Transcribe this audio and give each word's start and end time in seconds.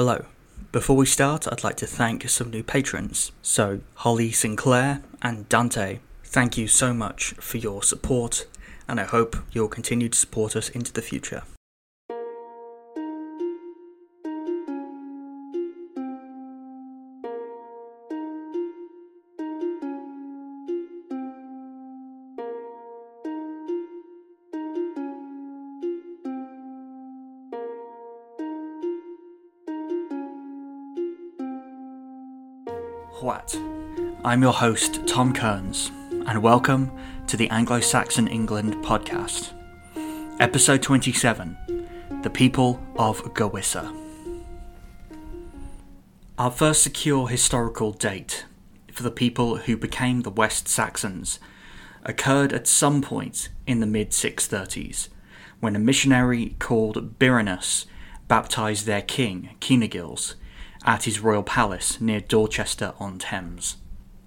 Hello. 0.00 0.24
Before 0.72 0.96
we 0.96 1.04
start, 1.04 1.46
I'd 1.46 1.62
like 1.62 1.76
to 1.76 1.86
thank 1.86 2.26
some 2.30 2.48
new 2.48 2.62
patrons. 2.62 3.32
So, 3.42 3.80
Holly 3.96 4.32
Sinclair 4.32 5.02
and 5.20 5.46
Dante, 5.50 5.98
thank 6.24 6.56
you 6.56 6.68
so 6.68 6.94
much 6.94 7.34
for 7.34 7.58
your 7.58 7.82
support, 7.82 8.46
and 8.88 8.98
I 8.98 9.04
hope 9.04 9.36
you'll 9.52 9.68
continue 9.68 10.08
to 10.08 10.18
support 10.18 10.56
us 10.56 10.70
into 10.70 10.90
the 10.90 11.02
future. 11.02 11.42
I'm 34.30 34.42
your 34.42 34.52
host, 34.52 35.04
Tom 35.08 35.32
Kearns, 35.34 35.90
and 36.28 36.40
welcome 36.40 36.92
to 37.26 37.36
the 37.36 37.50
Anglo 37.50 37.80
Saxon 37.80 38.28
England 38.28 38.76
podcast. 38.76 39.50
Episode 40.38 40.84
27 40.84 41.56
The 42.22 42.30
People 42.30 42.80
of 42.96 43.24
Gewissa. 43.34 43.92
Our 46.38 46.52
first 46.52 46.84
secure 46.84 47.26
historical 47.26 47.90
date 47.90 48.44
for 48.92 49.02
the 49.02 49.10
people 49.10 49.56
who 49.56 49.76
became 49.76 50.20
the 50.20 50.30
West 50.30 50.68
Saxons 50.68 51.40
occurred 52.04 52.52
at 52.52 52.68
some 52.68 53.02
point 53.02 53.48
in 53.66 53.80
the 53.80 53.86
mid 53.86 54.10
630s 54.10 55.08
when 55.58 55.74
a 55.74 55.80
missionary 55.80 56.54
called 56.60 57.18
Birinus 57.18 57.84
baptized 58.28 58.86
their 58.86 59.02
king, 59.02 59.56
Cynegils, 59.60 60.36
at 60.84 61.02
his 61.02 61.18
royal 61.18 61.42
palace 61.42 62.00
near 62.00 62.20
Dorchester 62.20 62.94
on 63.00 63.18
Thames. 63.18 63.74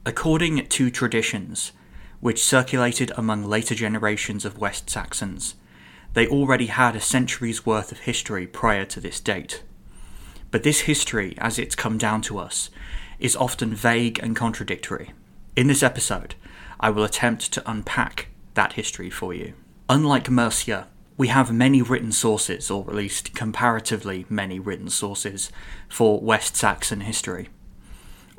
According 0.06 0.68
to 0.68 0.92
traditions, 0.92 1.72
which 2.20 2.44
circulated 2.44 3.14
among 3.16 3.46
later 3.46 3.74
generations 3.74 4.44
of 4.44 4.58
West 4.58 4.90
Saxons, 4.90 5.56
they 6.14 6.28
already 6.28 6.66
had 6.66 6.96
a 6.96 7.00
century's 7.00 7.66
worth 7.66 7.90
of 7.94 8.00
history 8.00 8.46
prior 8.46 8.84
to 8.84 9.00
this 9.00 9.22
date. 9.22 9.64
But 10.52 10.64
this 10.64 10.82
history, 10.82 11.36
as 11.38 11.58
it's 11.58 11.74
come 11.74 11.98
down 11.98 12.22
to 12.24 12.38
us, 12.38 12.70
is 13.18 13.38
often 13.38 13.74
vague 13.74 14.20
and 14.20 14.36
contradictory. 14.36 15.12
In 15.56 15.68
this 15.68 15.82
episode, 15.82 16.36
I 16.82 16.90
will 16.90 17.06
attempt 17.06 17.54
to 17.54 17.70
unpack 17.72 18.28
that 18.56 18.74
history 18.74 19.10
for 19.10 19.34
you. 19.34 19.54
Unlike 19.88 20.30
Mercia, 20.30 20.90
we 21.16 21.30
have 21.30 21.54
many 21.54 21.82
written 21.82 22.12
sources, 22.12 22.70
or 22.70 22.90
at 22.90 22.96
least 22.96 23.34
comparatively 23.34 24.26
many 24.28 24.60
written 24.60 24.90
sources, 24.90 25.50
for 25.88 26.20
West 26.20 26.58
Saxon 26.58 27.02
history. 27.02 27.48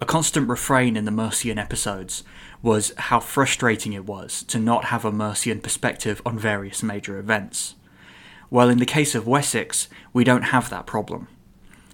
A 0.01 0.07
constant 0.07 0.49
refrain 0.49 0.97
in 0.97 1.05
the 1.05 1.13
Mercian 1.13 1.59
episodes 1.59 2.25
was 2.63 2.93
how 2.97 3.21
frustrating 3.21 3.93
it 3.93 4.07
was 4.07 4.43
to 4.45 4.59
not 4.59 4.87
have 4.87 5.05
a 5.05 5.13
Mercian 5.13 5.61
perspective 5.61 6.21
on 6.27 6.39
various 6.39 6.83
major 6.83 7.19
events. 7.19 7.77
Well, 8.51 8.69
in 8.69 8.79
the 8.79 8.87
case 8.87 9.15
of 9.15 9.27
Wessex, 9.27 9.89
we 10.13 10.25
don't 10.25 10.43
have 10.43 10.69
that 10.71 10.87
problem. 10.87 11.29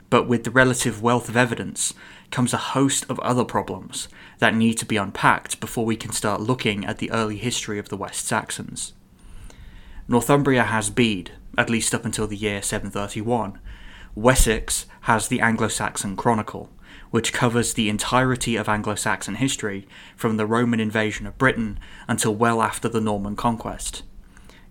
But 0.08 0.26
with 0.26 0.44
the 0.44 0.50
relative 0.50 1.02
wealth 1.02 1.28
of 1.28 1.36
evidence 1.36 1.92
comes 2.30 2.54
a 2.54 2.58
host 2.74 3.04
of 3.10 3.20
other 3.20 3.44
problems 3.44 4.08
that 4.38 4.54
need 4.54 4.74
to 4.74 4.86
be 4.86 4.96
unpacked 4.96 5.60
before 5.60 5.84
we 5.84 5.96
can 5.96 6.12
start 6.12 6.40
looking 6.40 6.84
at 6.84 6.98
the 6.98 7.10
early 7.10 7.36
history 7.36 7.78
of 7.78 7.90
the 7.90 7.96
West 7.96 8.26
Saxons. 8.26 8.94
Northumbria 10.08 10.64
has 10.64 10.90
Bede, 10.90 11.32
at 11.56 11.70
least 11.70 11.94
up 11.94 12.04
until 12.04 12.26
the 12.26 12.36
year 12.36 12.62
731. 12.62 13.60
Wessex 14.14 14.86
has 15.02 15.28
the 15.28 15.40
Anglo 15.40 15.68
Saxon 15.68 16.16
Chronicle, 16.16 16.70
which 17.10 17.32
covers 17.32 17.74
the 17.74 17.88
entirety 17.88 18.56
of 18.56 18.68
Anglo 18.68 18.94
Saxon 18.94 19.36
history 19.36 19.86
from 20.16 20.36
the 20.36 20.46
Roman 20.46 20.80
invasion 20.80 21.26
of 21.26 21.38
Britain 21.38 21.78
until 22.08 22.34
well 22.34 22.62
after 22.62 22.88
the 22.88 23.00
Norman 23.00 23.36
conquest. 23.36 24.02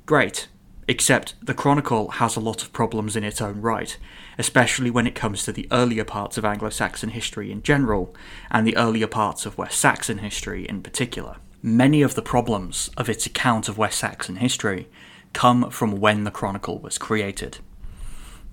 Great, 0.06 0.48
except 0.88 1.36
the 1.46 1.54
Chronicle 1.54 2.10
has 2.12 2.36
a 2.36 2.40
lot 2.40 2.64
of 2.64 2.74
problems 2.74 3.16
in 3.16 3.24
its 3.24 3.42
own 3.42 3.62
right, 3.62 3.96
especially 4.38 4.90
when 4.90 5.06
it 5.06 5.14
comes 5.14 5.44
to 5.44 5.52
the 5.52 5.68
earlier 5.72 6.04
parts 6.04 6.38
of 6.38 6.44
Anglo 6.44 6.70
Saxon 6.70 7.10
history 7.10 7.52
in 7.52 7.62
general, 7.62 8.16
and 8.50 8.66
the 8.66 8.76
earlier 8.76 9.08
parts 9.08 9.46
of 9.46 9.58
West 9.58 9.80
Saxon 9.80 10.18
history 10.18 10.68
in 10.68 10.82
particular. 10.82 11.38
Many 11.62 12.02
of 12.02 12.16
the 12.16 12.22
problems 12.22 12.90
of 12.98 13.10
its 13.10 13.26
account 13.26 13.70
of 13.70 13.78
West 13.78 14.00
Saxon 14.00 14.38
history 14.38 14.88
come 15.34 15.70
from 15.70 16.00
when 16.00 16.24
the 16.24 16.32
Chronicle 16.32 16.80
was 16.80 16.98
created. 16.98 17.60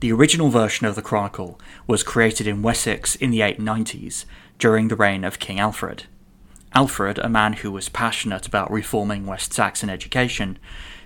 The 0.00 0.12
original 0.12 0.50
version 0.50 0.86
of 0.86 0.94
the 0.94 1.00
Chronicle 1.00 1.58
was 1.86 2.02
created 2.02 2.46
in 2.46 2.60
Wessex 2.60 3.16
in 3.16 3.30
the 3.30 3.40
890s 3.40 4.26
during 4.58 4.88
the 4.88 4.96
reign 4.96 5.24
of 5.24 5.38
King 5.38 5.58
Alfred. 5.58 6.04
Alfred, 6.74 7.18
a 7.18 7.30
man 7.30 7.54
who 7.54 7.72
was 7.72 7.88
passionate 7.88 8.46
about 8.46 8.70
reforming 8.70 9.24
West 9.24 9.54
Saxon 9.54 9.88
education, 9.88 10.58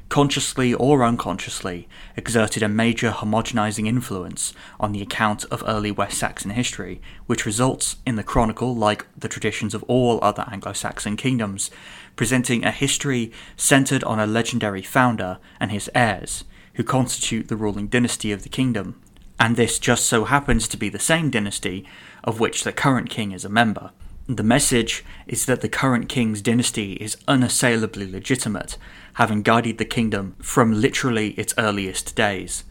consciously 0.08 0.74
or 0.74 1.04
unconsciously 1.04 1.88
exerted 2.16 2.64
a 2.64 2.68
major 2.68 3.12
homogenizing 3.12 3.86
influence 3.86 4.52
on 4.80 4.90
the 4.90 5.02
account 5.02 5.44
of 5.52 5.62
early 5.68 5.92
West 5.92 6.18
Saxon 6.18 6.50
history, 6.50 7.00
which 7.26 7.46
results 7.46 7.94
in 8.04 8.16
the 8.16 8.24
Chronicle, 8.24 8.74
like 8.74 9.06
the 9.16 9.28
traditions 9.28 9.72
of 9.72 9.84
all 9.84 10.18
other 10.20 10.44
Anglo 10.50 10.72
Saxon 10.72 11.16
kingdoms, 11.16 11.70
presenting 12.16 12.64
a 12.64 12.72
history 12.72 13.30
centered 13.56 14.02
on 14.02 14.18
a 14.18 14.26
legendary 14.26 14.82
founder 14.82 15.38
and 15.60 15.70
his 15.70 15.88
heirs, 15.94 16.42
who 16.74 16.84
constitute 16.84 17.48
the 17.48 17.56
ruling 17.56 17.88
dynasty 17.88 18.32
of 18.32 18.42
the 18.42 18.48
kingdom. 18.48 19.00
And 19.38 19.56
this 19.56 19.78
just 19.78 20.06
so 20.06 20.24
happens 20.24 20.68
to 20.68 20.76
be 20.76 20.88
the 20.88 20.98
same 20.98 21.30
dynasty 21.30 21.86
of 22.22 22.40
which 22.40 22.64
the 22.64 22.72
current 22.72 23.08
king 23.08 23.32
is 23.32 23.44
a 23.44 23.48
member. 23.48 23.90
The 24.26 24.42
message 24.44 25.04
is 25.26 25.46
that 25.46 25.60
the 25.60 25.68
current 25.68 26.08
king's 26.08 26.40
dynasty 26.42 26.92
is 26.94 27.16
unassailably 27.26 28.08
legitimate, 28.08 28.76
having 29.14 29.42
guided 29.42 29.78
the 29.78 29.84
kingdom 29.84 30.36
from 30.40 30.80
literally 30.80 31.30
its 31.30 31.54
earliest 31.58 32.14
days. 32.14 32.64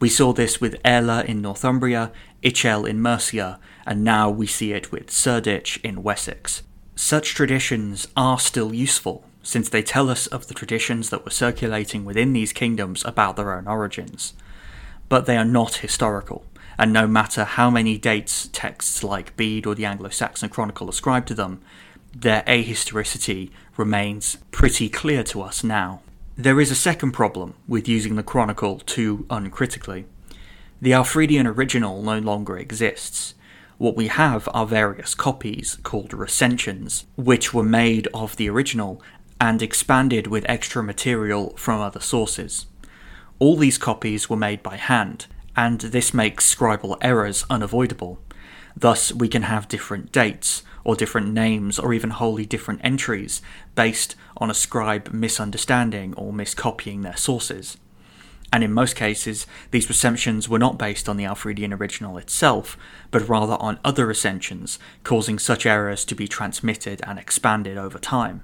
We 0.00 0.08
saw 0.08 0.32
this 0.32 0.60
with 0.60 0.82
Aella 0.84 1.24
in 1.24 1.42
Northumbria, 1.42 2.12
Icel 2.42 2.88
in 2.88 3.02
Mercia, 3.02 3.58
and 3.84 4.04
now 4.04 4.30
we 4.30 4.46
see 4.46 4.72
it 4.72 4.92
with 4.92 5.08
Cerdic 5.08 5.78
in 5.84 6.02
Wessex. 6.02 6.62
Such 6.94 7.34
traditions 7.34 8.08
are 8.16 8.38
still 8.38 8.72
useful, 8.72 9.24
since 9.46 9.68
they 9.68 9.80
tell 9.80 10.10
us 10.10 10.26
of 10.26 10.48
the 10.48 10.54
traditions 10.54 11.08
that 11.10 11.24
were 11.24 11.30
circulating 11.30 12.04
within 12.04 12.32
these 12.32 12.52
kingdoms 12.52 13.04
about 13.04 13.36
their 13.36 13.54
own 13.54 13.68
origins. 13.68 14.32
But 15.08 15.26
they 15.26 15.36
are 15.36 15.44
not 15.44 15.76
historical, 15.76 16.44
and 16.76 16.92
no 16.92 17.06
matter 17.06 17.44
how 17.44 17.70
many 17.70 17.96
dates 17.96 18.48
texts 18.52 19.04
like 19.04 19.36
Bede 19.36 19.64
or 19.64 19.76
the 19.76 19.84
Anglo 19.84 20.08
Saxon 20.08 20.48
Chronicle 20.48 20.88
ascribe 20.88 21.26
to 21.26 21.34
them, 21.34 21.60
their 22.12 22.42
ahistoricity 22.42 23.50
remains 23.76 24.36
pretty 24.50 24.88
clear 24.88 25.22
to 25.22 25.42
us 25.42 25.62
now. 25.62 26.02
There 26.36 26.60
is 26.60 26.72
a 26.72 26.74
second 26.74 27.12
problem 27.12 27.54
with 27.68 27.86
using 27.86 28.16
the 28.16 28.24
Chronicle 28.24 28.80
too 28.80 29.26
uncritically. 29.30 30.06
The 30.82 30.90
Alfredian 30.90 31.46
original 31.46 32.02
no 32.02 32.18
longer 32.18 32.58
exists, 32.58 33.36
what 33.78 33.94
we 33.94 34.06
have 34.06 34.48
are 34.54 34.64
various 34.64 35.14
copies 35.14 35.76
called 35.82 36.14
recensions, 36.14 37.04
which 37.16 37.52
were 37.52 37.62
made 37.62 38.08
of 38.14 38.36
the 38.36 38.48
original 38.48 39.02
and 39.40 39.62
expanded 39.62 40.26
with 40.26 40.48
extra 40.48 40.82
material 40.82 41.54
from 41.56 41.80
other 41.80 42.00
sources. 42.00 42.66
All 43.38 43.56
these 43.56 43.78
copies 43.78 44.30
were 44.30 44.36
made 44.36 44.62
by 44.62 44.76
hand, 44.76 45.26
and 45.54 45.80
this 45.80 46.14
makes 46.14 46.54
scribal 46.54 46.96
errors 47.02 47.44
unavoidable. 47.50 48.18
Thus, 48.76 49.12
we 49.12 49.28
can 49.28 49.42
have 49.42 49.68
different 49.68 50.12
dates, 50.12 50.62
or 50.84 50.96
different 50.96 51.32
names, 51.32 51.78
or 51.78 51.92
even 51.92 52.10
wholly 52.10 52.46
different 52.46 52.80
entries 52.84 53.42
based 53.74 54.14
on 54.36 54.50
a 54.50 54.54
scribe 54.54 55.12
misunderstanding 55.12 56.14
or 56.14 56.32
miscopying 56.32 57.02
their 57.02 57.16
sources 57.16 57.76
and 58.52 58.62
in 58.62 58.72
most 58.72 58.96
cases, 58.96 59.46
these 59.70 59.88
recensions 59.88 60.48
were 60.48 60.58
not 60.58 60.78
based 60.78 61.08
on 61.08 61.16
the 61.16 61.24
Alfredian 61.24 61.78
original 61.78 62.16
itself, 62.16 62.78
but 63.10 63.28
rather 63.28 63.54
on 63.54 63.78
other 63.84 64.06
recensions, 64.06 64.78
causing 65.02 65.38
such 65.38 65.66
errors 65.66 66.04
to 66.06 66.14
be 66.14 66.28
transmitted 66.28 67.00
and 67.06 67.18
expanded 67.18 67.76
over 67.76 67.98
time. 67.98 68.42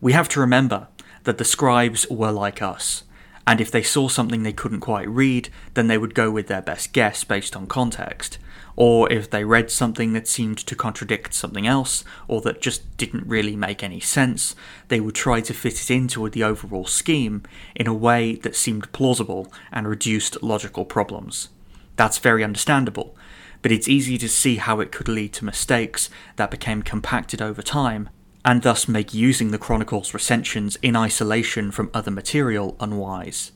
We 0.00 0.12
have 0.12 0.28
to 0.30 0.40
remember 0.40 0.88
that 1.24 1.38
the 1.38 1.44
scribes 1.44 2.06
were 2.10 2.30
like 2.30 2.60
us, 2.60 3.04
and 3.46 3.60
if 3.60 3.70
they 3.70 3.82
saw 3.82 4.08
something 4.08 4.42
they 4.42 4.52
couldn't 4.52 4.80
quite 4.80 5.08
read, 5.08 5.48
then 5.74 5.86
they 5.86 5.98
would 5.98 6.14
go 6.14 6.30
with 6.30 6.46
their 6.46 6.62
best 6.62 6.92
guess 6.92 7.24
based 7.24 7.56
on 7.56 7.66
context, 7.66 8.38
or 8.76 9.10
if 9.12 9.30
they 9.30 9.44
read 9.44 9.70
something 9.70 10.12
that 10.12 10.26
seemed 10.26 10.58
to 10.58 10.74
contradict 10.74 11.32
something 11.32 11.66
else, 11.66 12.04
or 12.26 12.40
that 12.40 12.60
just 12.60 12.96
didn't 12.96 13.26
really 13.26 13.54
make 13.54 13.82
any 13.82 14.00
sense, 14.00 14.56
they 14.88 15.00
would 15.00 15.14
try 15.14 15.40
to 15.40 15.54
fit 15.54 15.80
it 15.80 15.90
into 15.90 16.28
the 16.28 16.42
overall 16.42 16.86
scheme 16.86 17.42
in 17.74 17.86
a 17.86 17.94
way 17.94 18.34
that 18.36 18.56
seemed 18.56 18.92
plausible 18.92 19.52
and 19.70 19.86
reduced 19.86 20.42
logical 20.42 20.84
problems. 20.84 21.48
That's 21.96 22.18
very 22.18 22.42
understandable, 22.42 23.16
but 23.62 23.72
it's 23.72 23.88
easy 23.88 24.18
to 24.18 24.28
see 24.28 24.56
how 24.56 24.80
it 24.80 24.90
could 24.90 25.08
lead 25.08 25.32
to 25.34 25.44
mistakes 25.44 26.10
that 26.36 26.50
became 26.50 26.82
compacted 26.82 27.40
over 27.40 27.62
time, 27.62 28.08
and 28.44 28.62
thus 28.62 28.86
make 28.86 29.14
using 29.14 29.50
the 29.50 29.58
Chronicle's 29.58 30.12
recensions 30.12 30.76
in 30.82 30.96
isolation 30.96 31.70
from 31.70 31.90
other 31.94 32.10
material 32.10 32.76
unwise. 32.78 33.52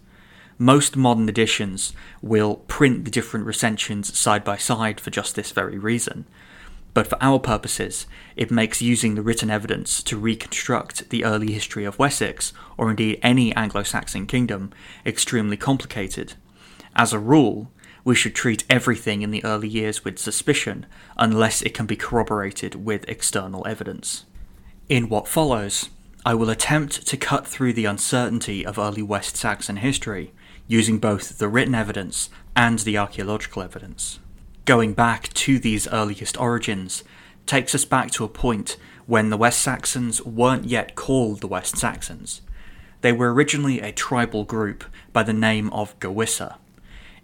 Most 0.56 0.96
modern 0.96 1.28
editions 1.28 1.92
will 2.20 2.56
print 2.56 3.04
the 3.04 3.10
different 3.10 3.46
recensions 3.46 4.18
side 4.18 4.42
by 4.42 4.56
side 4.56 5.00
for 5.00 5.10
just 5.10 5.36
this 5.36 5.52
very 5.52 5.78
reason. 5.78 6.26
But 6.94 7.06
for 7.06 7.18
our 7.20 7.38
purposes, 7.38 8.06
it 8.34 8.50
makes 8.50 8.82
using 8.82 9.14
the 9.14 9.22
written 9.22 9.50
evidence 9.50 10.02
to 10.02 10.16
reconstruct 10.16 11.10
the 11.10 11.24
early 11.24 11.52
history 11.52 11.84
of 11.84 11.98
Wessex, 11.98 12.52
or 12.76 12.90
indeed 12.90 13.20
any 13.22 13.54
Anglo 13.54 13.84
Saxon 13.84 14.26
kingdom, 14.26 14.72
extremely 15.06 15.56
complicated. 15.56 16.34
As 16.96 17.12
a 17.12 17.20
rule, 17.20 17.70
we 18.02 18.16
should 18.16 18.34
treat 18.34 18.64
everything 18.68 19.22
in 19.22 19.30
the 19.30 19.44
early 19.44 19.68
years 19.68 20.04
with 20.04 20.18
suspicion 20.18 20.86
unless 21.16 21.62
it 21.62 21.74
can 21.74 21.86
be 21.86 21.94
corroborated 21.94 22.84
with 22.84 23.08
external 23.08 23.64
evidence. 23.68 24.24
In 24.88 25.10
what 25.10 25.28
follows, 25.28 25.90
I 26.24 26.32
will 26.32 26.48
attempt 26.48 27.06
to 27.08 27.18
cut 27.18 27.46
through 27.46 27.74
the 27.74 27.84
uncertainty 27.84 28.64
of 28.64 28.78
early 28.78 29.02
West 29.02 29.36
Saxon 29.36 29.76
history 29.76 30.32
using 30.66 30.98
both 30.98 31.36
the 31.36 31.48
written 31.48 31.74
evidence 31.74 32.30
and 32.56 32.78
the 32.78 32.96
archaeological 32.96 33.60
evidence. 33.60 34.18
Going 34.64 34.94
back 34.94 35.30
to 35.34 35.58
these 35.58 35.88
earliest 35.88 36.40
origins 36.40 37.04
takes 37.44 37.74
us 37.74 37.84
back 37.84 38.10
to 38.12 38.24
a 38.24 38.28
point 38.28 38.78
when 39.04 39.28
the 39.28 39.36
West 39.36 39.60
Saxons 39.60 40.24
weren't 40.24 40.64
yet 40.64 40.94
called 40.94 41.42
the 41.42 41.48
West 41.48 41.76
Saxons. 41.76 42.40
They 43.02 43.12
were 43.12 43.32
originally 43.32 43.80
a 43.80 43.92
tribal 43.92 44.44
group 44.44 44.84
by 45.12 45.22
the 45.22 45.34
name 45.34 45.70
of 45.70 45.98
Gewissa. 46.00 46.56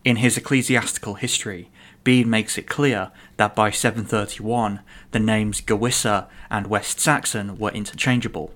In 0.05 0.17
his 0.17 0.37
ecclesiastical 0.37 1.15
history, 1.15 1.71
Bede 2.05 2.27
makes 2.27 2.59
it 2.59 2.69
clear 2.69 3.11
that 3.39 3.57
by 3.57 3.71
731 3.71 4.81
the 5.11 5.19
names 5.19 5.61
Gewissa 5.61 6.29
and 6.51 6.67
West 6.67 7.01
Saxon 7.01 7.59
were 7.59 7.71
interchangeable. 7.71 8.53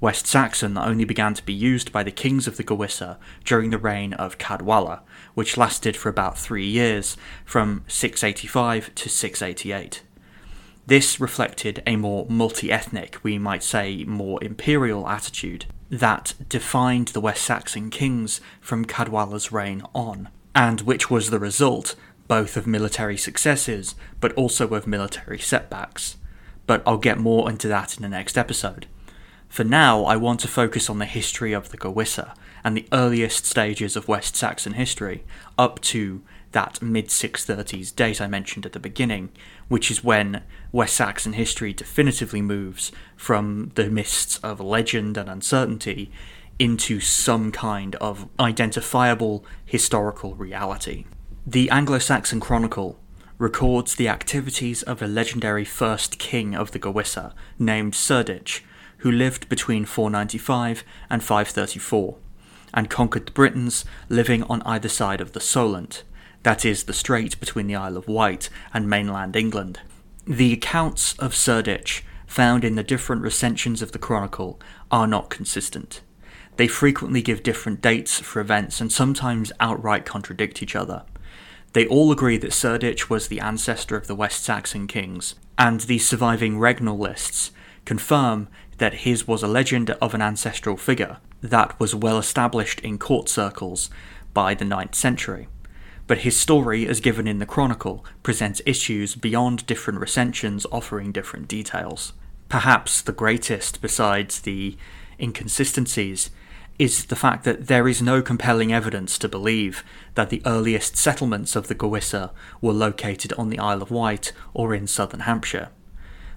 West 0.00 0.26
Saxon 0.26 0.78
only 0.78 1.04
began 1.04 1.34
to 1.34 1.44
be 1.44 1.52
used 1.52 1.92
by 1.92 2.02
the 2.02 2.12
kings 2.12 2.46
of 2.46 2.56
the 2.56 2.64
Gewissa 2.64 3.18
during 3.44 3.70
the 3.70 3.78
reign 3.78 4.12
of 4.14 4.38
Cadwalla, 4.38 5.00
which 5.34 5.56
lasted 5.56 5.96
for 5.96 6.08
about 6.08 6.38
three 6.38 6.66
years, 6.66 7.16
from 7.44 7.84
685 7.88 8.94
to 8.94 9.08
688. 9.08 10.02
This 10.86 11.20
reflected 11.20 11.82
a 11.86 11.96
more 11.96 12.26
multi 12.28 12.72
ethnic, 12.72 13.18
we 13.22 13.38
might 13.38 13.62
say 13.62 14.04
more 14.04 14.42
imperial 14.42 15.08
attitude 15.08 15.66
that 15.90 16.34
defined 16.48 17.08
the 17.08 17.20
West 17.20 17.42
Saxon 17.42 17.90
kings 17.90 18.40
from 18.60 18.84
Cadwalla's 18.84 19.50
reign 19.50 19.82
on, 19.94 20.28
and 20.54 20.82
which 20.82 21.10
was 21.10 21.30
the 21.30 21.38
result 21.38 21.94
both 22.28 22.56
of 22.56 22.66
military 22.66 23.16
successes 23.16 23.94
but 24.20 24.32
also 24.34 24.68
of 24.68 24.86
military 24.86 25.38
setbacks. 25.38 26.16
But 26.66 26.82
I'll 26.86 26.98
get 26.98 27.18
more 27.18 27.50
into 27.50 27.66
that 27.68 27.96
in 27.96 28.02
the 28.02 28.08
next 28.08 28.36
episode. 28.36 28.86
For 29.48 29.64
now, 29.64 30.04
I 30.04 30.16
want 30.16 30.40
to 30.40 30.48
focus 30.48 30.90
on 30.90 30.98
the 30.98 31.06
history 31.06 31.54
of 31.54 31.70
the 31.70 31.78
Gewissa 31.78 32.34
and 32.62 32.76
the 32.76 32.86
earliest 32.92 33.46
stages 33.46 33.96
of 33.96 34.06
West 34.06 34.36
Saxon 34.36 34.74
history, 34.74 35.24
up 35.56 35.80
to 35.80 36.22
that 36.52 36.80
mid 36.82 37.08
630s 37.08 37.94
date 37.94 38.20
I 38.20 38.26
mentioned 38.26 38.66
at 38.66 38.72
the 38.72 38.80
beginning, 38.80 39.30
which 39.68 39.90
is 39.90 40.04
when 40.04 40.42
West 40.72 40.96
Saxon 40.96 41.32
history 41.32 41.72
definitively 41.72 42.42
moves 42.42 42.92
from 43.16 43.72
the 43.74 43.90
mists 43.90 44.38
of 44.38 44.60
legend 44.60 45.16
and 45.16 45.28
uncertainty 45.28 46.10
into 46.58 47.00
some 47.00 47.52
kind 47.52 47.94
of 47.96 48.28
identifiable 48.38 49.44
historical 49.64 50.34
reality. 50.34 51.06
The 51.50 51.70
Anglo 51.70 51.98
Saxon 51.98 52.40
Chronicle 52.40 52.98
records 53.38 53.94
the 53.94 54.06
activities 54.06 54.82
of 54.82 55.00
a 55.00 55.06
legendary 55.06 55.64
first 55.64 56.18
king 56.18 56.54
of 56.54 56.72
the 56.72 56.78
Gewissa 56.78 57.32
named 57.58 57.94
Cerdic, 57.94 58.60
who 58.98 59.10
lived 59.10 59.48
between 59.48 59.86
495 59.86 60.84
and 61.08 61.24
534, 61.24 62.16
and 62.74 62.90
conquered 62.90 63.24
the 63.24 63.32
Britons 63.32 63.86
living 64.10 64.42
on 64.42 64.60
either 64.66 64.90
side 64.90 65.22
of 65.22 65.32
the 65.32 65.40
Solent, 65.40 66.02
that 66.42 66.66
is, 66.66 66.84
the 66.84 66.92
strait 66.92 67.40
between 67.40 67.66
the 67.66 67.76
Isle 67.76 67.96
of 67.96 68.08
Wight 68.08 68.50
and 68.74 68.86
mainland 68.86 69.34
England. 69.34 69.80
The 70.26 70.52
accounts 70.52 71.14
of 71.14 71.32
Cerdic 71.32 72.02
found 72.26 72.62
in 72.62 72.74
the 72.74 72.82
different 72.82 73.22
recensions 73.22 73.80
of 73.80 73.92
the 73.92 73.98
Chronicle 73.98 74.60
are 74.90 75.06
not 75.06 75.30
consistent. 75.30 76.02
They 76.56 76.68
frequently 76.68 77.22
give 77.22 77.42
different 77.42 77.80
dates 77.80 78.20
for 78.20 78.40
events 78.40 78.82
and 78.82 78.92
sometimes 78.92 79.50
outright 79.60 80.04
contradict 80.04 80.62
each 80.62 80.76
other. 80.76 81.04
They 81.72 81.86
all 81.86 82.10
agree 82.10 82.38
that 82.38 82.52
Cerdic 82.52 83.10
was 83.10 83.28
the 83.28 83.40
ancestor 83.40 83.96
of 83.96 84.06
the 84.06 84.14
West 84.14 84.42
Saxon 84.42 84.86
kings, 84.86 85.34
and 85.58 85.80
the 85.82 85.98
surviving 85.98 86.58
regnal 86.58 86.98
lists 86.98 87.50
confirm 87.84 88.48
that 88.78 88.94
his 88.94 89.26
was 89.26 89.42
a 89.42 89.48
legend 89.48 89.90
of 89.90 90.14
an 90.14 90.22
ancestral 90.22 90.76
figure 90.76 91.18
that 91.42 91.78
was 91.78 91.94
well 91.94 92.18
established 92.18 92.80
in 92.80 92.98
court 92.98 93.28
circles 93.28 93.90
by 94.32 94.54
the 94.54 94.64
9th 94.64 94.94
century. 94.94 95.48
But 96.06 96.18
his 96.18 96.38
story, 96.38 96.88
as 96.88 97.00
given 97.00 97.26
in 97.26 97.38
the 97.38 97.46
Chronicle, 97.46 98.04
presents 98.22 98.62
issues 98.64 99.14
beyond 99.14 99.66
different 99.66 100.00
recensions 100.00 100.64
offering 100.72 101.12
different 101.12 101.48
details. 101.48 102.14
Perhaps 102.48 103.02
the 103.02 103.12
greatest, 103.12 103.82
besides 103.82 104.40
the 104.40 104.76
inconsistencies, 105.20 106.30
is 106.78 107.06
the 107.06 107.16
fact 107.16 107.44
that 107.44 107.66
there 107.66 107.88
is 107.88 108.00
no 108.00 108.22
compelling 108.22 108.72
evidence 108.72 109.18
to 109.18 109.28
believe 109.28 109.82
that 110.14 110.30
the 110.30 110.42
earliest 110.46 110.96
settlements 110.96 111.56
of 111.56 111.66
the 111.66 111.74
Gewissa 111.74 112.30
were 112.60 112.72
located 112.72 113.32
on 113.32 113.48
the 113.48 113.58
Isle 113.58 113.82
of 113.82 113.90
Wight 113.90 114.32
or 114.54 114.74
in 114.74 114.86
southern 114.86 115.20
Hampshire. 115.20 115.70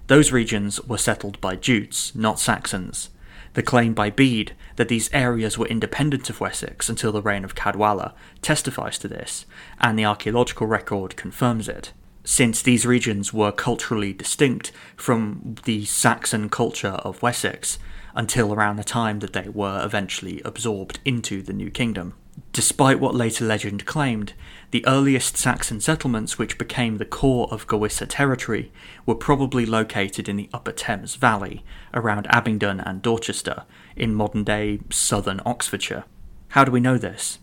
Those 0.08 0.32
regions 0.32 0.80
were 0.82 0.98
settled 0.98 1.40
by 1.40 1.54
Jutes, 1.54 2.14
not 2.14 2.40
Saxons. 2.40 3.10
The 3.54 3.62
claim 3.62 3.94
by 3.94 4.10
Bede 4.10 4.56
that 4.76 4.88
these 4.88 5.12
areas 5.12 5.58
were 5.58 5.66
independent 5.66 6.28
of 6.28 6.40
Wessex 6.40 6.88
until 6.88 7.12
the 7.12 7.22
reign 7.22 7.44
of 7.44 7.54
Cadwalla 7.54 8.12
testifies 8.40 8.98
to 8.98 9.08
this, 9.08 9.46
and 9.78 9.98
the 9.98 10.04
archaeological 10.04 10.66
record 10.66 11.16
confirms 11.16 11.68
it, 11.68 11.92
since 12.24 12.62
these 12.62 12.86
regions 12.86 13.32
were 13.32 13.52
culturally 13.52 14.12
distinct 14.12 14.72
from 14.96 15.56
the 15.64 15.84
Saxon 15.84 16.48
culture 16.48 16.98
of 17.04 17.22
Wessex 17.22 17.78
until 18.14 18.52
around 18.52 18.76
the 18.76 18.84
time 18.84 19.20
that 19.20 19.32
they 19.32 19.48
were 19.48 19.82
eventually 19.84 20.40
absorbed 20.44 21.00
into 21.04 21.42
the 21.42 21.52
new 21.52 21.70
kingdom. 21.70 22.14
Despite 22.52 23.00
what 23.00 23.14
later 23.14 23.44
legend 23.44 23.84
claimed, 23.84 24.34
the 24.70 24.86
earliest 24.86 25.36
Saxon 25.36 25.80
settlements 25.80 26.38
which 26.38 26.58
became 26.58 26.96
the 26.96 27.04
core 27.04 27.48
of 27.50 27.66
Gewissa 27.66 28.06
territory 28.08 28.72
were 29.04 29.14
probably 29.14 29.66
located 29.66 30.28
in 30.28 30.36
the 30.36 30.48
Upper 30.52 30.72
Thames 30.72 31.16
Valley, 31.16 31.64
around 31.92 32.26
Abingdon 32.30 32.80
and 32.80 33.02
Dorchester, 33.02 33.64
in 33.96 34.14
modern 34.14 34.44
day 34.44 34.80
southern 34.90 35.40
Oxfordshire. 35.44 36.04
How 36.48 36.64
do 36.64 36.72
we 36.72 36.80
know 36.80 36.98
this? 36.98 37.38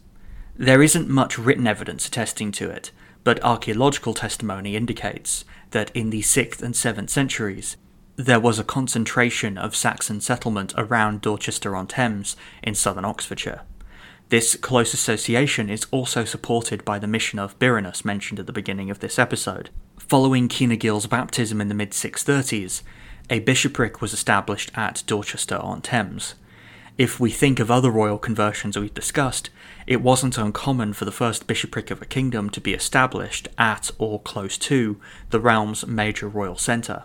There 0.55 0.83
isn't 0.83 1.07
much 1.07 1.37
written 1.37 1.67
evidence 1.67 2.07
attesting 2.07 2.51
to 2.53 2.69
it, 2.69 2.91
but 3.29 3.43
archaeological 3.43 4.15
testimony 4.15 4.75
indicates 4.75 5.45
that 5.69 5.95
in 5.95 6.09
the 6.09 6.23
6th 6.23 6.63
and 6.63 6.73
7th 6.73 7.11
centuries, 7.11 7.77
there 8.15 8.39
was 8.39 8.57
a 8.57 8.63
concentration 8.63 9.55
of 9.55 9.75
Saxon 9.75 10.19
settlement 10.19 10.73
around 10.75 11.21
Dorchester 11.21 11.75
on 11.75 11.85
Thames 11.85 12.35
in 12.63 12.73
southern 12.73 13.05
Oxfordshire. 13.05 13.61
This 14.29 14.55
close 14.55 14.95
association 14.95 15.69
is 15.69 15.85
also 15.91 16.25
supported 16.25 16.83
by 16.83 16.97
the 16.97 17.05
mission 17.05 17.37
of 17.37 17.59
Birinus 17.59 18.03
mentioned 18.03 18.39
at 18.39 18.47
the 18.47 18.51
beginning 18.51 18.89
of 18.89 18.97
this 18.97 19.19
episode. 19.19 19.69
Following 19.99 20.49
Cynegils' 20.49 21.05
baptism 21.05 21.61
in 21.61 21.67
the 21.67 21.75
mid 21.75 21.91
630s, 21.91 22.81
a 23.29 23.41
bishopric 23.41 24.01
was 24.01 24.11
established 24.11 24.71
at 24.73 25.03
Dorchester 25.05 25.57
on 25.57 25.83
Thames. 25.83 26.33
If 26.97 27.19
we 27.19 27.29
think 27.29 27.59
of 27.59 27.69
other 27.69 27.91
royal 27.91 28.17
conversions 28.17 28.75
we've 28.75 28.91
discussed, 28.91 29.51
it 29.89 30.03
wasn't 30.03 30.37
uncommon 30.37 30.93
for 30.93 31.03
the 31.03 31.11
first 31.11 31.47
bishopric 31.47 31.89
of 31.89 31.99
a 31.99 32.05
kingdom 32.05 32.47
to 32.47 32.61
be 32.61 32.75
established 32.75 33.47
at 33.57 33.89
or 33.97 34.21
close 34.21 34.55
to 34.55 35.01
the 35.31 35.39
realm's 35.39 35.87
major 35.87 36.27
royal 36.27 36.55
centre 36.55 37.03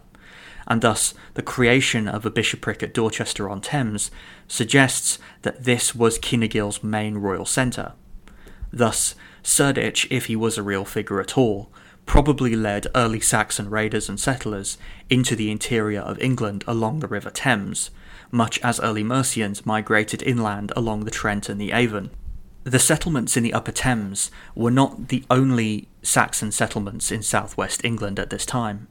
and 0.66 0.82
thus 0.82 1.14
the 1.34 1.42
creation 1.42 2.08
of 2.08 2.24
a 2.24 2.30
bishopric 2.30 2.82
at 2.82 2.94
Dorchester 2.94 3.48
on 3.48 3.60
Thames 3.60 4.10
suggests 4.48 5.18
that 5.42 5.64
this 5.64 5.94
was 5.94 6.18
Cynegils' 6.18 6.82
main 6.82 7.18
royal 7.18 7.46
centre. 7.46 7.92
Thus, 8.72 9.14
Cerdic, 9.42 10.06
if 10.10 10.26
he 10.26 10.36
was 10.36 10.56
a 10.56 10.62
real 10.62 10.84
figure 10.84 11.20
at 11.20 11.36
all, 11.36 11.70
probably 12.06 12.54
led 12.54 12.86
early 12.94 13.20
Saxon 13.20 13.70
raiders 13.70 14.08
and 14.08 14.18
settlers 14.18 14.78
into 15.08 15.36
the 15.36 15.50
interior 15.50 16.00
of 16.00 16.18
England 16.18 16.64
along 16.66 17.00
the 17.00 17.08
River 17.08 17.30
Thames, 17.30 17.90
much 18.30 18.58
as 18.60 18.80
early 18.80 19.04
Mercians 19.04 19.64
migrated 19.64 20.22
inland 20.22 20.72
along 20.76 21.04
the 21.04 21.10
Trent 21.10 21.48
and 21.48 21.60
the 21.60 21.72
Avon. 21.72 22.10
The 22.64 22.78
settlements 22.78 23.36
in 23.36 23.42
the 23.42 23.52
Upper 23.52 23.72
Thames 23.72 24.30
were 24.54 24.70
not 24.70 25.08
the 25.08 25.24
only 25.30 25.88
Saxon 26.02 26.50
settlements 26.50 27.12
in 27.12 27.22
southwest 27.22 27.84
England 27.84 28.18
at 28.18 28.30
this 28.30 28.46
time 28.46 28.88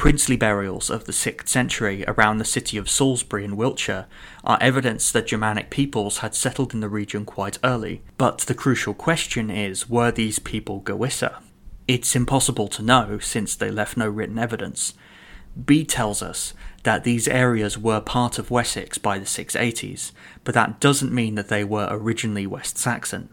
princely 0.00 0.34
burials 0.34 0.88
of 0.88 1.04
the 1.04 1.12
6th 1.12 1.46
century 1.46 2.06
around 2.08 2.38
the 2.38 2.44
city 2.46 2.78
of 2.78 2.88
Salisbury 2.88 3.44
in 3.44 3.54
Wiltshire 3.54 4.06
are 4.42 4.56
evidence 4.58 5.12
that 5.12 5.26
Germanic 5.26 5.68
peoples 5.68 6.18
had 6.20 6.34
settled 6.34 6.72
in 6.72 6.80
the 6.80 6.88
region 6.88 7.26
quite 7.26 7.58
early. 7.62 8.00
But 8.16 8.38
the 8.38 8.54
crucial 8.54 8.94
question 8.94 9.50
is 9.50 9.90
were 9.90 10.10
these 10.10 10.38
people 10.38 10.80
Gewissa? 10.80 11.42
It's 11.86 12.16
impossible 12.16 12.68
to 12.68 12.82
know 12.82 13.18
since 13.18 13.54
they 13.54 13.70
left 13.70 13.98
no 13.98 14.08
written 14.08 14.38
evidence. 14.38 14.94
Bede 15.66 15.90
tells 15.90 16.22
us 16.22 16.54
that 16.82 17.04
these 17.04 17.28
areas 17.28 17.76
were 17.76 18.00
part 18.00 18.38
of 18.38 18.50
Wessex 18.50 18.98
by 18.98 19.18
the 19.18 19.26
680s, 19.26 20.12
but 20.44 20.54
that 20.54 20.80
doesn't 20.80 21.12
mean 21.12 21.34
that 21.34 21.48
they 21.48 21.64
were 21.64 21.88
originally 21.90 22.46
West 22.46 22.78
Saxon. 22.78 23.28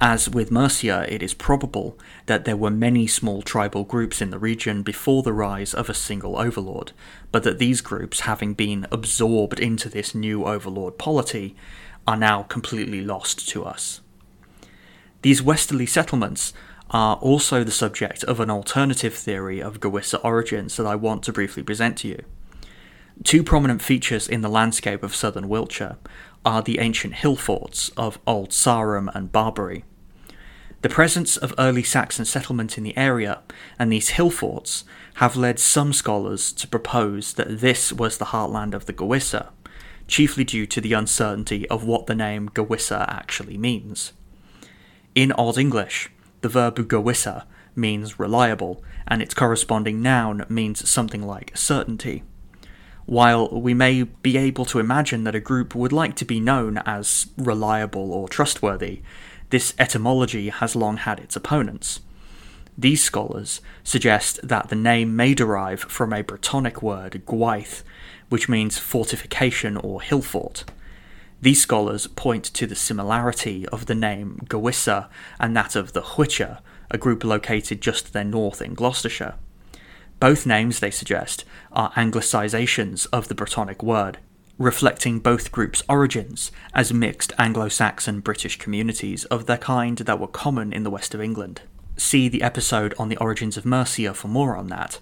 As 0.00 0.28
with 0.30 0.52
Mercia, 0.52 1.12
it 1.12 1.24
is 1.24 1.34
probable 1.34 1.98
that 2.26 2.44
there 2.44 2.56
were 2.56 2.70
many 2.70 3.08
small 3.08 3.42
tribal 3.42 3.82
groups 3.82 4.22
in 4.22 4.30
the 4.30 4.38
region 4.38 4.82
before 4.82 5.24
the 5.24 5.32
rise 5.32 5.74
of 5.74 5.90
a 5.90 5.94
single 5.94 6.38
overlord, 6.38 6.92
but 7.32 7.42
that 7.42 7.58
these 7.58 7.80
groups, 7.80 8.20
having 8.20 8.54
been 8.54 8.86
absorbed 8.92 9.58
into 9.58 9.88
this 9.88 10.14
new 10.14 10.44
overlord 10.44 10.98
polity, 10.98 11.56
are 12.06 12.16
now 12.16 12.44
completely 12.44 13.00
lost 13.00 13.48
to 13.48 13.64
us. 13.64 14.00
These 15.22 15.42
westerly 15.42 15.86
settlements 15.86 16.52
are 16.90 17.16
also 17.16 17.64
the 17.64 17.72
subject 17.72 18.22
of 18.24 18.38
an 18.38 18.50
alternative 18.50 19.14
theory 19.14 19.60
of 19.60 19.80
Gewissa 19.80 20.24
origins 20.24 20.76
that 20.76 20.86
I 20.86 20.94
want 20.94 21.24
to 21.24 21.32
briefly 21.32 21.64
present 21.64 21.98
to 21.98 22.08
you. 22.08 22.24
Two 23.24 23.42
prominent 23.42 23.82
features 23.82 24.28
in 24.28 24.42
the 24.42 24.48
landscape 24.48 25.02
of 25.02 25.14
southern 25.14 25.48
Wiltshire 25.48 25.96
are 26.44 26.62
the 26.62 26.78
ancient 26.78 27.14
hill 27.14 27.36
forts 27.36 27.90
of 27.96 28.18
Old 28.26 28.52
Sarum 28.52 29.10
and 29.12 29.32
Barbury. 29.32 29.84
The 30.82 30.88
presence 30.88 31.36
of 31.36 31.52
early 31.58 31.82
Saxon 31.82 32.24
settlement 32.24 32.78
in 32.78 32.84
the 32.84 32.96
area 32.96 33.40
and 33.78 33.90
these 33.90 34.10
hill 34.10 34.30
forts 34.30 34.84
have 35.14 35.34
led 35.34 35.58
some 35.58 35.92
scholars 35.92 36.52
to 36.52 36.68
propose 36.68 37.34
that 37.34 37.60
this 37.60 37.92
was 37.92 38.18
the 38.18 38.26
heartland 38.26 38.72
of 38.72 38.86
the 38.86 38.92
Gewissa, 38.92 39.48
chiefly 40.06 40.44
due 40.44 40.66
to 40.66 40.80
the 40.80 40.92
uncertainty 40.92 41.68
of 41.68 41.84
what 41.84 42.06
the 42.06 42.14
name 42.14 42.48
Gewissa 42.48 43.04
actually 43.08 43.58
means. 43.58 44.12
In 45.16 45.32
Old 45.32 45.58
English, 45.58 46.10
the 46.40 46.48
verb 46.48 46.76
gowissa 46.76 47.44
means 47.74 48.20
reliable, 48.20 48.82
and 49.08 49.20
its 49.20 49.34
corresponding 49.34 50.00
noun 50.00 50.46
means 50.48 50.88
something 50.88 51.22
like 51.22 51.56
certainty. 51.56 52.22
While 53.08 53.48
we 53.48 53.72
may 53.72 54.02
be 54.02 54.36
able 54.36 54.66
to 54.66 54.78
imagine 54.78 55.24
that 55.24 55.34
a 55.34 55.40
group 55.40 55.74
would 55.74 55.94
like 55.94 56.14
to 56.16 56.26
be 56.26 56.40
known 56.40 56.76
as 56.84 57.28
reliable 57.38 58.12
or 58.12 58.28
trustworthy, 58.28 59.00
this 59.48 59.72
etymology 59.78 60.50
has 60.50 60.76
long 60.76 60.98
had 60.98 61.18
its 61.18 61.34
opponents. 61.34 62.00
These 62.76 63.02
scholars 63.02 63.62
suggest 63.82 64.46
that 64.46 64.68
the 64.68 64.76
name 64.76 65.16
may 65.16 65.32
derive 65.32 65.80
from 65.80 66.12
a 66.12 66.22
Brittonic 66.22 66.82
word, 66.82 67.22
gwaith, 67.24 67.82
which 68.28 68.46
means 68.46 68.76
fortification 68.76 69.78
or 69.78 70.02
hill 70.02 70.20
fort. 70.20 70.64
These 71.40 71.62
scholars 71.62 72.08
point 72.08 72.44
to 72.44 72.66
the 72.66 72.76
similarity 72.76 73.66
of 73.68 73.86
the 73.86 73.94
name 73.94 74.38
Gewissa 74.50 75.08
and 75.40 75.56
that 75.56 75.74
of 75.76 75.94
the 75.94 76.02
Hwicce, 76.02 76.58
a 76.90 76.98
group 76.98 77.24
located 77.24 77.80
just 77.80 78.04
to 78.04 78.12
their 78.12 78.24
north 78.24 78.60
in 78.60 78.74
Gloucestershire. 78.74 79.36
Both 80.20 80.46
names, 80.46 80.80
they 80.80 80.90
suggest, 80.90 81.44
are 81.72 81.92
anglicizations 81.92 83.06
of 83.12 83.28
the 83.28 83.34
Brittonic 83.34 83.82
word, 83.82 84.18
reflecting 84.58 85.20
both 85.20 85.52
groups' 85.52 85.84
origins 85.88 86.50
as 86.74 86.92
mixed 86.92 87.32
Anglo 87.38 87.68
Saxon 87.68 88.20
British 88.20 88.58
communities 88.58 89.24
of 89.26 89.46
their 89.46 89.58
kind 89.58 89.98
that 89.98 90.18
were 90.18 90.26
common 90.26 90.72
in 90.72 90.82
the 90.82 90.90
west 90.90 91.14
of 91.14 91.20
England. 91.20 91.62
See 91.96 92.28
the 92.28 92.42
episode 92.42 92.94
on 92.98 93.08
the 93.08 93.16
origins 93.18 93.56
of 93.56 93.64
Mercia 93.64 94.12
for 94.14 94.28
more 94.28 94.56
on 94.56 94.66
that. 94.68 94.98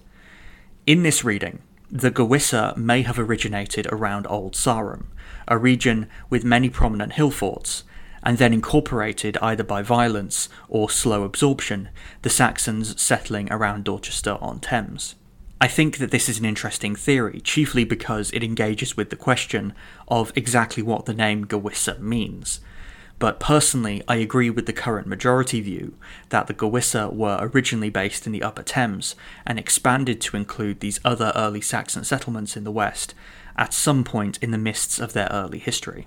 In 0.86 1.02
this 1.02 1.24
reading, 1.24 1.60
the 1.90 2.10
Gewissa 2.10 2.76
may 2.76 3.02
have 3.02 3.18
originated 3.18 3.86
around 3.90 4.26
Old 4.28 4.54
Sarum, 4.54 5.10
a 5.48 5.56
region 5.56 6.08
with 6.28 6.44
many 6.44 6.68
prominent 6.68 7.14
hill 7.14 7.30
forts, 7.30 7.84
and 8.22 8.38
then 8.38 8.52
incorporated 8.52 9.36
either 9.42 9.64
by 9.64 9.82
violence 9.82 10.48
or 10.68 10.90
slow 10.90 11.22
absorption, 11.24 11.88
the 12.22 12.30
Saxons 12.30 13.00
settling 13.00 13.52
around 13.52 13.84
Dorchester 13.84 14.38
on 14.40 14.60
Thames. 14.60 15.14
I 15.60 15.68
think 15.68 15.98
that 15.98 16.10
this 16.10 16.28
is 16.28 16.38
an 16.38 16.44
interesting 16.44 16.94
theory, 16.94 17.40
chiefly 17.40 17.84
because 17.84 18.30
it 18.32 18.44
engages 18.44 18.96
with 18.96 19.08
the 19.10 19.16
question 19.16 19.72
of 20.06 20.32
exactly 20.36 20.82
what 20.82 21.06
the 21.06 21.14
name 21.14 21.46
Gewissa 21.46 21.98
means. 21.98 22.60
But 23.18 23.40
personally, 23.40 24.02
I 24.06 24.16
agree 24.16 24.50
with 24.50 24.66
the 24.66 24.74
current 24.74 25.06
majority 25.06 25.62
view 25.62 25.94
that 26.28 26.46
the 26.46 26.54
Gewissa 26.54 27.10
were 27.10 27.38
originally 27.40 27.88
based 27.88 28.26
in 28.26 28.32
the 28.32 28.42
Upper 28.42 28.62
Thames 28.62 29.16
and 29.46 29.58
expanded 29.58 30.20
to 30.20 30.36
include 30.36 30.80
these 30.80 31.00
other 31.02 31.32
early 31.34 31.62
Saxon 31.62 32.04
settlements 32.04 32.56
in 32.56 32.64
the 32.64 32.70
west 32.70 33.14
at 33.56 33.72
some 33.72 34.04
point 34.04 34.38
in 34.42 34.50
the 34.50 34.58
mists 34.58 34.98
of 34.98 35.14
their 35.14 35.28
early 35.30 35.58
history. 35.58 36.06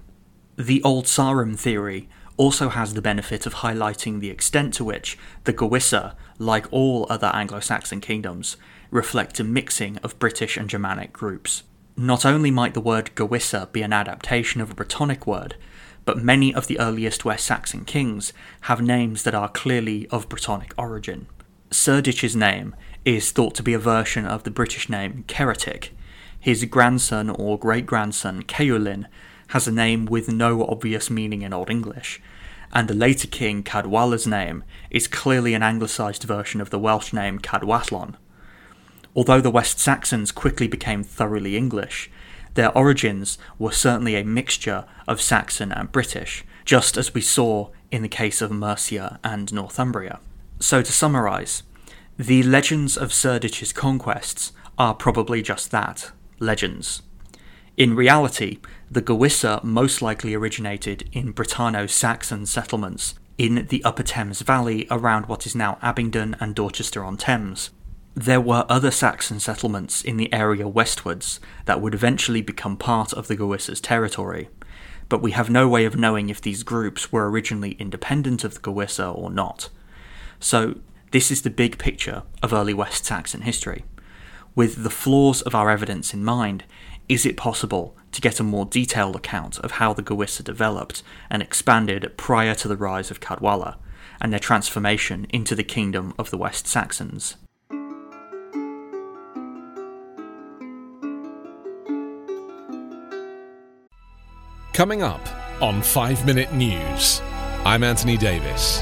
The 0.60 0.84
Old 0.84 1.08
Sarum 1.08 1.56
theory 1.56 2.10
also 2.36 2.68
has 2.68 2.94
the 2.94 3.02
benefit 3.02 3.46
of 3.46 3.56
highlighting 3.56 4.20
the 4.20 4.30
extent 4.30 4.74
to 4.74 4.84
which 4.84 5.18
the 5.46 5.54
Gewissa, 5.54 6.16
like 6.38 6.68
all 6.70 7.08
other 7.10 7.28
Anglo 7.28 7.62
Saxon 7.62 8.02
kingdoms, 8.02 8.58
reflect 8.92 9.40
a 9.40 9.46
mixing 9.46 10.00
of 10.00 10.20
British 10.20 10.58
and 10.58 10.70
Germanic 10.70 11.14
groups. 11.14 11.64
Not 11.96 12.26
only 12.26 12.52
might 12.52 12.74
the 12.74 12.82
word 12.82 13.16
Gewissa 13.16 13.72
be 13.72 13.82
an 13.82 13.94
adaptation 13.94 14.60
of 14.60 14.70
a 14.70 14.76
Brittonic 14.76 15.26
word, 15.26 15.56
but 16.04 16.22
many 16.22 16.54
of 16.54 16.68
the 16.68 16.78
earliest 16.78 17.24
West 17.24 17.46
Saxon 17.46 17.86
kings 17.86 18.34
have 18.64 18.82
names 18.82 19.24
that 19.24 19.34
are 19.34 19.48
clearly 19.48 20.08
of 20.10 20.28
Brittonic 20.28 20.74
origin. 20.78 21.28
Cerdic's 21.72 22.36
name 22.36 22.76
is 23.06 23.32
thought 23.32 23.56
to 23.56 23.64
be 23.64 23.74
a 23.74 23.80
version 23.80 24.26
of 24.26 24.44
the 24.44 24.52
British 24.52 24.90
name 24.90 25.24
Ceretic. 25.30 25.96
His 26.38 26.66
grandson 26.66 27.30
or 27.30 27.58
great 27.58 27.86
grandson, 27.86 28.44
Ceawlin, 28.44 29.08
has 29.50 29.68
a 29.68 29.72
name 29.72 30.06
with 30.06 30.32
no 30.32 30.66
obvious 30.66 31.10
meaning 31.10 31.42
in 31.42 31.54
Old 31.54 31.70
English, 31.70 32.22
and 32.72 32.88
the 32.88 32.94
later 32.94 33.28
king 33.28 33.64
Cadwalla's 33.64 34.28
name 34.28 34.64
is 34.90 35.08
clearly 35.08 35.54
an 35.54 35.64
anglicised 35.64 36.24
version 36.24 36.62
of 36.62 36.70
the 36.70 36.80
Welsh 36.80 37.14
name 37.14 37.40
Cadwallon. 37.40 38.16
Although 39.16 39.42
the 39.42 39.52
West 39.52 39.80
Saxons 39.80 40.32
quickly 40.32 40.68
became 40.68 41.04
thoroughly 41.04 41.58
English, 41.58 42.12
their 42.54 42.76
origins 42.78 43.38
were 43.58 43.72
certainly 43.72 44.16
a 44.16 44.24
mixture 44.24 44.86
of 45.08 45.22
Saxon 45.22 45.72
and 45.72 45.92
British, 45.92 46.44
just 46.64 46.98
as 46.98 47.14
we 47.14 47.22
saw 47.22 47.70
in 47.92 48.04
the 48.04 48.08
case 48.08 48.42
of 48.42 48.52
Mercia 48.52 49.20
and 49.24 49.52
Northumbria. 49.52 50.20
So 50.60 50.82
to 50.82 50.92
summarise, 50.92 51.64
the 52.18 52.44
legends 52.44 52.98
of 52.98 53.14
Cerdic's 53.14 53.74
conquests 53.74 54.52
are 54.78 54.94
probably 54.94 55.42
just 55.42 55.72
that 55.72 56.12
legends. 56.40 57.02
In 57.78 57.96
reality, 57.96 58.60
the 58.92 59.02
Gewissa 59.02 59.64
most 59.64 60.02
likely 60.02 60.34
originated 60.34 61.08
in 61.12 61.34
Brittano 61.34 61.88
Saxon 61.88 62.48
settlements 62.48 63.14
in 63.38 63.68
the 63.70 63.84
Upper 63.84 64.02
Thames 64.02 64.42
Valley 64.42 64.88
around 64.90 65.28
what 65.28 65.46
is 65.46 65.56
now 65.56 65.78
Abingdon 65.82 66.36
and 66.40 66.56
Dorchester 66.56 67.04
on 67.04 67.16
Thames. 67.16 67.70
There 68.16 68.42
were 68.42 68.66
other 68.68 68.90
Saxon 68.90 69.40
settlements 69.40 70.02
in 70.02 70.18
the 70.18 70.34
area 70.34 70.68
westwards 70.68 71.40
that 71.66 71.80
would 71.82 71.94
eventually 71.94 72.42
become 72.42 72.76
part 72.78 73.14
of 73.14 73.28
the 73.28 73.38
Gewissa's 73.38 73.80
territory, 73.80 74.50
but 75.08 75.22
we 75.22 75.32
have 75.32 75.52
no 75.52 75.68
way 75.68 75.86
of 75.86 75.96
knowing 75.96 76.30
if 76.30 76.42
these 76.42 76.64
groups 76.64 77.12
were 77.12 77.30
originally 77.30 77.74
independent 77.74 78.44
of 78.44 78.56
the 78.56 78.60
Gewissa 78.60 79.16
or 79.16 79.30
not. 79.30 79.70
So, 80.40 80.80
this 81.12 81.30
is 81.30 81.44
the 81.44 81.50
big 81.50 81.78
picture 81.78 82.24
of 82.42 82.54
early 82.54 82.74
West 82.74 83.06
Saxon 83.06 83.42
history. 83.42 83.84
With 84.56 84.84
the 84.84 84.90
flaws 84.90 85.42
of 85.44 85.54
our 85.54 85.70
evidence 85.70 86.14
in 86.14 86.24
mind, 86.24 86.64
is 87.10 87.26
it 87.26 87.36
possible 87.36 87.98
to 88.12 88.22
get 88.22 88.40
a 88.40 88.44
more 88.44 88.66
detailed 88.66 89.16
account 89.16 89.58
of 89.60 89.72
how 89.72 89.94
the 89.94 90.04
Gewissa 90.04 90.44
developed 90.44 91.02
and 91.30 91.42
expanded 91.42 92.14
prior 92.18 92.54
to 92.56 92.68
the 92.68 92.78
rise 92.78 93.10
of 93.10 93.20
Cadwalla 93.20 93.78
and 94.22 94.32
their 94.32 94.40
transformation 94.40 95.26
into 95.32 95.56
the 95.56 95.64
kingdom 95.64 96.14
of 96.20 96.30
the 96.30 96.38
West 96.38 96.68
Saxons? 96.68 97.36
Coming 104.74 105.02
up 105.02 105.28
on 105.62 105.82
5 105.82 106.26
Minute 106.26 106.54
News, 106.54 107.22
I'm 107.66 107.84
Anthony 107.84 108.18
Davis. 108.18 108.82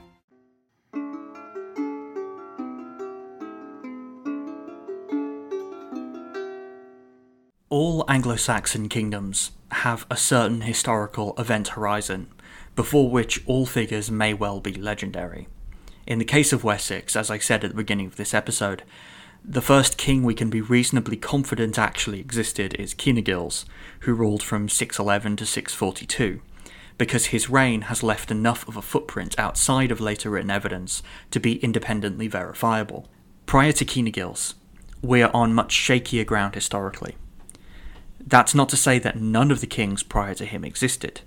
Anglo 8.11 8.35
Saxon 8.35 8.89
kingdoms 8.89 9.51
have 9.71 10.05
a 10.11 10.17
certain 10.17 10.63
historical 10.63 11.33
event 11.37 11.69
horizon, 11.69 12.27
before 12.75 13.09
which 13.09 13.41
all 13.47 13.65
figures 13.65 14.11
may 14.11 14.33
well 14.33 14.59
be 14.59 14.73
legendary. 14.73 15.47
In 16.05 16.19
the 16.19 16.25
case 16.25 16.51
of 16.51 16.65
Wessex, 16.65 17.15
as 17.15 17.31
I 17.31 17.37
said 17.37 17.63
at 17.63 17.69
the 17.69 17.77
beginning 17.77 18.07
of 18.07 18.17
this 18.17 18.33
episode, 18.33 18.83
the 19.45 19.61
first 19.61 19.97
king 19.97 20.23
we 20.23 20.33
can 20.33 20.49
be 20.49 20.59
reasonably 20.59 21.15
confident 21.15 21.79
actually 21.79 22.19
existed 22.19 22.73
is 22.73 22.93
Cynegils, 22.93 23.65
who 24.01 24.13
ruled 24.13 24.43
from 24.43 24.67
611 24.67 25.37
to 25.37 25.45
642, 25.45 26.41
because 26.97 27.27
his 27.27 27.49
reign 27.49 27.83
has 27.83 28.03
left 28.03 28.29
enough 28.29 28.67
of 28.67 28.75
a 28.75 28.81
footprint 28.81 29.39
outside 29.39 29.89
of 29.89 30.01
later 30.01 30.31
written 30.31 30.51
evidence 30.51 31.01
to 31.31 31.39
be 31.39 31.63
independently 31.63 32.27
verifiable. 32.27 33.07
Prior 33.45 33.71
to 33.71 33.85
Cynegils, 33.85 34.55
we 35.01 35.21
are 35.21 35.31
on 35.33 35.53
much 35.53 35.73
shakier 35.73 36.25
ground 36.25 36.55
historically. 36.55 37.15
That's 38.25 38.55
not 38.55 38.69
to 38.69 38.77
say 38.77 38.99
that 38.99 39.19
none 39.19 39.51
of 39.51 39.61
the 39.61 39.67
kings 39.67 40.03
prior 40.03 40.33
to 40.35 40.45
him 40.45 40.63
existed, 40.63 41.21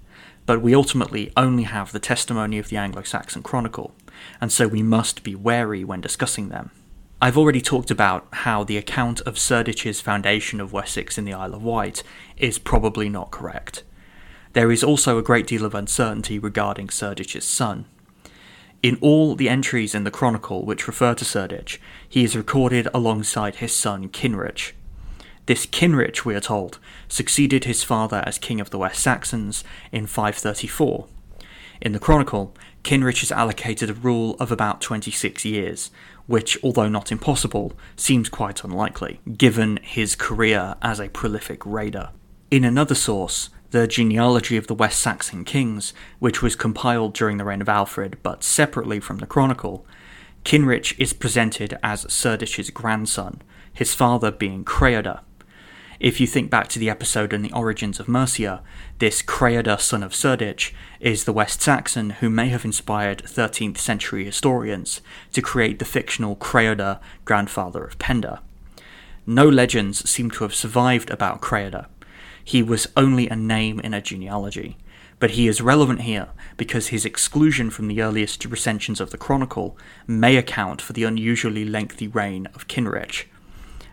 but 0.47 0.63
we 0.63 0.75
ultimately 0.75 1.33
only 1.37 1.65
have 1.65 1.93
the 1.93 1.99
testimony 1.99 2.59
of 2.59 2.69
the 2.69 2.77
Anglo 2.77 3.03
Saxon 3.03 3.43
Chronicle, 3.43 3.95
and 4.41 4.53
so 4.53 4.69
we 4.69 4.83
must 4.83 5.23
be 5.23 5.35
wary 5.35 5.85
when 5.85 6.01
discussing 6.01 6.49
them. 6.49 6.71
I've 7.21 7.39
already 7.39 7.61
talked 7.61 7.91
about 7.91 8.27
how 8.33 8.65
the 8.65 8.77
account 8.77 9.21
of 9.23 9.37
Cerdic's 9.37 10.01
foundation 10.01 10.61
of 10.61 10.73
Wessex 10.73 11.17
in 11.17 11.25
the 11.25 11.33
Isle 11.33 11.55
of 11.55 11.63
Wight 11.63 12.03
is 12.37 12.59
probably 12.59 13.09
not 13.09 13.31
correct. 13.31 13.83
There 14.53 14.71
is 14.71 14.85
also 14.85 15.19
a 15.19 15.23
great 15.23 15.47
deal 15.47 15.65
of 15.65 15.75
uncertainty 15.75 16.39
regarding 16.39 16.89
Cerdic's 16.89 17.45
son. 17.45 17.87
In 18.83 18.99
all 19.01 19.35
the 19.35 19.49
entries 19.49 19.95
in 19.95 20.05
the 20.05 20.11
Chronicle 20.11 20.65
which 20.65 20.87
refer 20.87 21.15
to 21.15 21.25
Cerdic, 21.25 21.79
he 22.07 22.23
is 22.23 22.37
recorded 22.37 22.87
alongside 22.93 23.57
his 23.57 23.75
son 23.75 24.11
Cynric. 24.11 24.73
This 25.47 25.67
Cynric, 25.67 26.25
we 26.25 26.35
are 26.35 26.41
told, 26.41 26.79
succeeded 27.07 27.65
his 27.65 27.85
father 27.85 28.23
as 28.25 28.39
king 28.39 28.61
of 28.61 28.71
the 28.71 28.79
West 28.79 29.01
Saxons 29.01 29.63
in 29.93 30.07
534. 30.07 31.07
In 31.83 31.93
the 31.93 31.99
Chronicle, 31.99 32.55
Cynric 32.83 33.23
is 33.23 33.31
allocated 33.31 33.91
a 33.91 33.95
rule 33.95 34.37
of 34.41 34.51
about 34.51 34.81
26 34.81 35.45
years, 35.45 35.91
which, 36.27 36.57
although 36.63 36.89
not 36.89 37.13
impossible, 37.13 37.75
seems 37.95 38.31
quite 38.31 38.65
unlikely, 38.65 39.21
given 39.37 39.79
his 39.83 40.17
career 40.17 40.77
as 40.81 40.99
a 40.99 41.11
prolific 41.11 41.61
raider. 41.67 42.09
In 42.51 42.65
another 42.65 42.95
source, 42.95 43.51
the 43.71 43.87
genealogy 43.87 44.57
of 44.57 44.67
the 44.67 44.75
West 44.75 45.01
Saxon 45.01 45.45
kings, 45.45 45.93
which 46.21 46.41
was 46.41 46.57
compiled 46.57 47.13
during 47.13 47.37
the 47.37 47.45
reign 47.45 47.61
of 47.61 47.69
Alfred 47.69 48.17
but 48.23 48.43
separately 48.43 48.99
from 48.99 49.19
the 49.19 49.27
Chronicle, 49.27 49.85
Cynric 50.43 50.95
is 50.99 51.13
presented 51.13 51.77
as 51.83 52.07
Cerdic's 52.07 52.71
grandson, 52.71 53.43
his 53.75 53.93
father 53.93 54.31
being 54.31 54.65
Creoda. 54.65 55.21
If 56.01 56.21
you 56.21 56.27
think 56.27 56.51
back 56.51 56.69
to 56.69 56.79
the 56.79 56.91
episode 56.91 57.33
on 57.33 57.43
the 57.43 57.53
origins 57.53 58.01
of 58.01 58.09
Mercia, 58.09 58.63
this 58.99 59.23
Creoda, 59.23 59.81
son 59.81 60.03
of 60.03 60.13
Cerdic, 60.13 60.73
is 60.99 61.25
the 61.25 61.33
West 61.33 61.63
Saxon 61.63 62.11
who 62.11 62.29
may 62.29 62.49
have 62.49 62.65
inspired 62.65 63.23
13th 63.23 63.79
century 63.79 64.25
historians 64.25 65.01
to 65.33 65.41
create 65.41 65.79
the 65.79 65.85
fictional 65.85 66.35
Creoda, 66.35 66.99
grandfather 67.25 67.85
of 67.85 67.99
Penda. 68.01 68.43
No 69.25 69.49
legends 69.49 70.09
seem 70.09 70.31
to 70.33 70.45
have 70.45 70.55
survived 70.55 71.11
about 71.11 71.41
Creoda. 71.41 71.87
He 72.43 72.63
was 72.63 72.89
only 72.97 73.29
a 73.29 73.37
name 73.37 73.79
in 73.79 73.95
a 73.95 74.03
genealogy, 74.03 74.77
but 75.21 75.31
he 75.31 75.47
is 75.47 75.61
relevant 75.61 76.03
here 76.03 76.29
because 76.57 76.89
his 76.89 77.05
exclusion 77.05 77.71
from 77.71 77.87
the 77.87 78.03
earliest 78.03 78.45
recensions 78.47 79.01
of 79.01 79.11
the 79.11 79.17
Chronicle 79.17 79.79
may 80.09 80.37
account 80.37 80.83
for 80.83 80.93
the 80.93 81.05
unusually 81.05 81.65
lengthy 81.65 82.09
reign 82.09 82.47
of 82.55 82.67
Cynric 82.67 83.27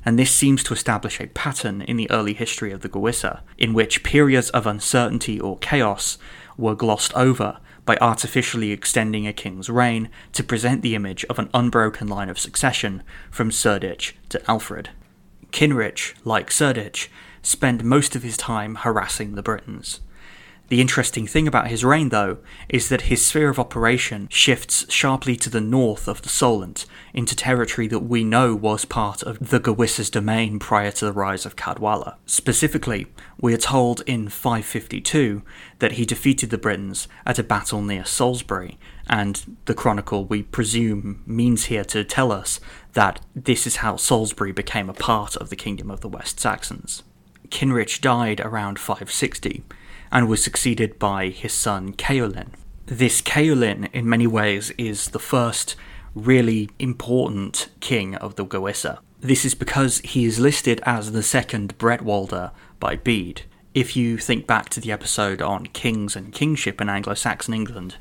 and 0.04 0.18
this 0.18 0.32
seems 0.32 0.64
to 0.64 0.74
establish 0.74 1.20
a 1.20 1.28
pattern 1.28 1.82
in 1.82 1.98
the 1.98 2.10
early 2.10 2.34
history 2.34 2.72
of 2.72 2.82
the 2.82 2.90
Gewissa, 2.90 3.42
in 3.58 3.74
which 3.74 4.04
periods 4.04 4.50
of 4.50 4.66
uncertainty 4.66 5.40
or 5.40 5.58
chaos 5.60 6.18
were 6.58 6.76
glossed 6.76 7.14
over 7.16 7.60
by 7.86 7.98
artificially 8.00 8.72
extending 8.72 9.28
a 9.28 9.34
king's 9.34 9.70
reign 9.70 10.10
to 10.34 10.44
present 10.44 10.82
the 10.82 10.96
image 10.96 11.26
of 11.26 11.40
an 11.40 11.50
unbroken 11.54 12.08
line 12.08 12.30
of 12.30 12.40
succession 12.40 13.04
from 13.30 13.50
Cerdic 13.50 14.14
to 14.30 14.42
Alfred. 14.50 14.90
Cynric, 15.52 16.14
like 16.24 16.50
Cerdic, 16.50 17.10
spent 17.42 17.84
most 17.84 18.16
of 18.16 18.24
his 18.24 18.38
time 18.38 18.76
harassing 18.76 19.36
the 19.36 19.44
Britons. 19.44 20.00
The 20.72 20.80
interesting 20.80 21.28
thing 21.28 21.50
about 21.50 21.68
his 21.68 21.84
reign, 21.84 22.08
though, 22.08 22.38
is 22.70 22.88
that 22.88 23.02
his 23.02 23.26
sphere 23.26 23.50
of 23.50 23.60
operation 23.60 24.30
shifts 24.32 24.86
sharply 24.88 25.36
to 25.36 25.50
the 25.50 25.60
north 25.60 26.08
of 26.08 26.22
the 26.22 26.30
Solent, 26.30 26.86
into 27.14 27.36
territory 27.36 27.90
that 27.90 28.00
we 28.00 28.24
know 28.24 28.56
was 28.56 28.86
part 28.86 29.22
of 29.22 29.50
the 29.50 29.60
Gewissa's 29.60 30.10
domain 30.10 30.60
prior 30.60 30.92
to 30.92 31.04
the 31.04 31.12
rise 31.12 31.46
of 31.46 31.58
Cadwalla. 31.58 32.16
Specifically, 32.26 33.08
we 33.38 33.54
are 33.54 33.58
told 33.58 34.00
in 34.08 34.30
552 34.30 35.44
that 35.80 35.92
he 35.92 36.06
defeated 36.06 36.52
the 36.52 36.58
Britons 36.58 37.10
at 37.26 37.38
a 37.38 37.44
battle 37.44 37.82
near 37.82 38.06
Salisbury, 38.06 38.80
and 39.08 39.58
the 39.66 39.74
chronicle, 39.74 40.24
we 40.24 40.42
presume, 40.42 41.22
means 41.26 41.66
here 41.66 41.84
to 41.84 42.06
tell 42.06 42.32
us 42.32 42.62
that 42.94 43.20
this 43.36 43.68
is 43.68 43.76
how 43.76 43.98
Salisbury 43.98 44.54
became 44.54 44.90
a 44.90 44.94
part 44.94 45.36
of 45.36 45.50
the 45.50 45.58
kingdom 45.58 45.92
of 45.92 46.00
the 46.00 46.08
West 46.08 46.40
Saxons. 46.40 47.04
Cynric 47.50 48.00
died 48.00 48.40
around 48.40 48.80
560 48.80 49.66
and 50.12 50.28
was 50.28 50.44
succeeded 50.44 51.00
by 51.00 51.30
his 51.30 51.54
son 51.54 51.94
Ceawlin. 51.94 52.50
This 52.86 53.22
Ceawlin, 53.22 53.90
in 53.94 54.10
many 54.10 54.28
ways, 54.28 54.72
is 54.78 55.10
the 55.10 55.20
first 55.20 55.76
really 56.14 56.70
important 56.80 57.70
king 57.80 58.16
of 58.16 58.36
the 58.36 58.46
Gewissa. 58.46 59.00
This 59.22 59.46
is 59.46 59.56
because 59.56 60.00
he 60.00 60.26
is 60.26 60.40
listed 60.40 60.82
as 60.84 61.12
the 61.12 61.24
second 61.24 61.78
Bretwalda 61.78 62.52
by 62.80 62.96
Bede. 62.96 63.44
If 63.74 63.96
you 63.96 64.18
think 64.18 64.48
back 64.48 64.68
to 64.70 64.82
the 64.82 64.92
episode 64.92 65.42
on 65.42 65.68
kings 65.68 66.16
and 66.16 66.34
kingship 66.34 66.82
in 66.82 66.90
Anglo 66.90 67.14
Saxon 67.14 67.54
England, 67.54 67.96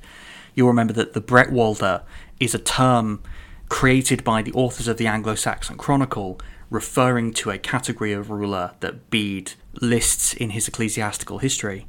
you'll 0.54 0.68
remember 0.68 0.94
that 0.94 1.12
the 1.12 1.20
Bretwalda 1.20 2.02
is 2.40 2.54
a 2.54 2.58
term 2.58 3.22
created 3.68 4.24
by 4.24 4.42
the 4.42 4.52
authors 4.52 4.88
of 4.88 4.96
the 4.96 5.06
Anglo 5.06 5.36
Saxon 5.36 5.76
Chronicle 5.76 6.40
referring 6.70 7.32
to 7.34 7.50
a 7.50 7.58
category 7.58 8.12
of 8.12 8.30
ruler 8.30 8.72
that 8.80 9.10
Bede 9.10 9.52
lists 9.80 10.32
in 10.32 10.50
his 10.50 10.68
ecclesiastical 10.68 11.38
history 11.38 11.86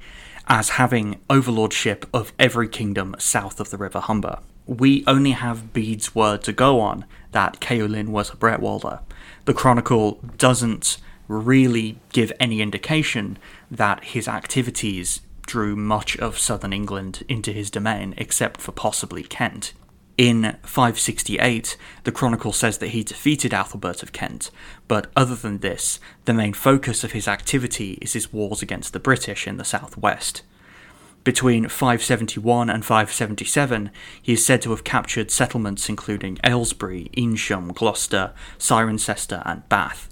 as 0.47 0.69
having 0.69 1.19
overlordship 1.29 2.05
of 2.13 2.33
every 2.39 2.67
kingdom 2.67 3.15
south 3.19 3.59
of 3.59 3.69
the 3.69 3.77
River 3.77 3.99
Humber. 3.99 4.39
We 4.65 5.03
only 5.07 5.31
have 5.31 5.73
Bede's 5.73 6.13
word 6.15 6.43
to 6.43 6.51
go 6.51 6.79
on 6.79 7.05
that 7.31 7.59
Ceawlin 7.61 8.09
was 8.09 8.31
a 8.31 8.35
Bretwalda. 8.35 9.01
The 9.45 9.53
Chronicle 9.53 10.19
doesn't 10.37 10.97
really 11.27 11.97
give 12.11 12.33
any 12.39 12.61
indication 12.61 13.37
that 13.69 14.03
his 14.03 14.27
activities 14.27 15.21
drew 15.45 15.75
much 15.75 16.17
of 16.17 16.37
southern 16.37 16.73
England 16.73 17.23
into 17.27 17.51
his 17.51 17.69
domain, 17.69 18.13
except 18.17 18.61
for 18.61 18.71
possibly 18.71 19.23
Kent. 19.23 19.73
In 20.21 20.55
568, 20.61 21.77
the 22.03 22.11
Chronicle 22.11 22.53
says 22.53 22.77
that 22.77 22.89
he 22.89 23.03
defeated 23.03 23.53
Athelbert 23.53 24.03
of 24.03 24.11
Kent, 24.11 24.51
but 24.87 25.07
other 25.15 25.33
than 25.33 25.57
this, 25.61 25.99
the 26.25 26.33
main 26.35 26.53
focus 26.53 27.03
of 27.03 27.13
his 27.13 27.27
activity 27.27 27.97
is 28.03 28.13
his 28.13 28.31
wars 28.31 28.61
against 28.61 28.93
the 28.93 28.99
British 28.99 29.47
in 29.47 29.57
the 29.57 29.65
southwest. 29.65 30.43
Between 31.23 31.67
571 31.67 32.69
and 32.69 32.85
577, 32.85 33.89
he 34.21 34.33
is 34.33 34.45
said 34.45 34.61
to 34.61 34.69
have 34.69 34.83
captured 34.83 35.31
settlements 35.31 35.89
including 35.89 36.37
Aylesbury, 36.43 37.09
Eynsham, 37.17 37.73
Gloucester, 37.73 38.31
Cirencester, 38.59 39.41
and 39.43 39.67
Bath, 39.69 40.07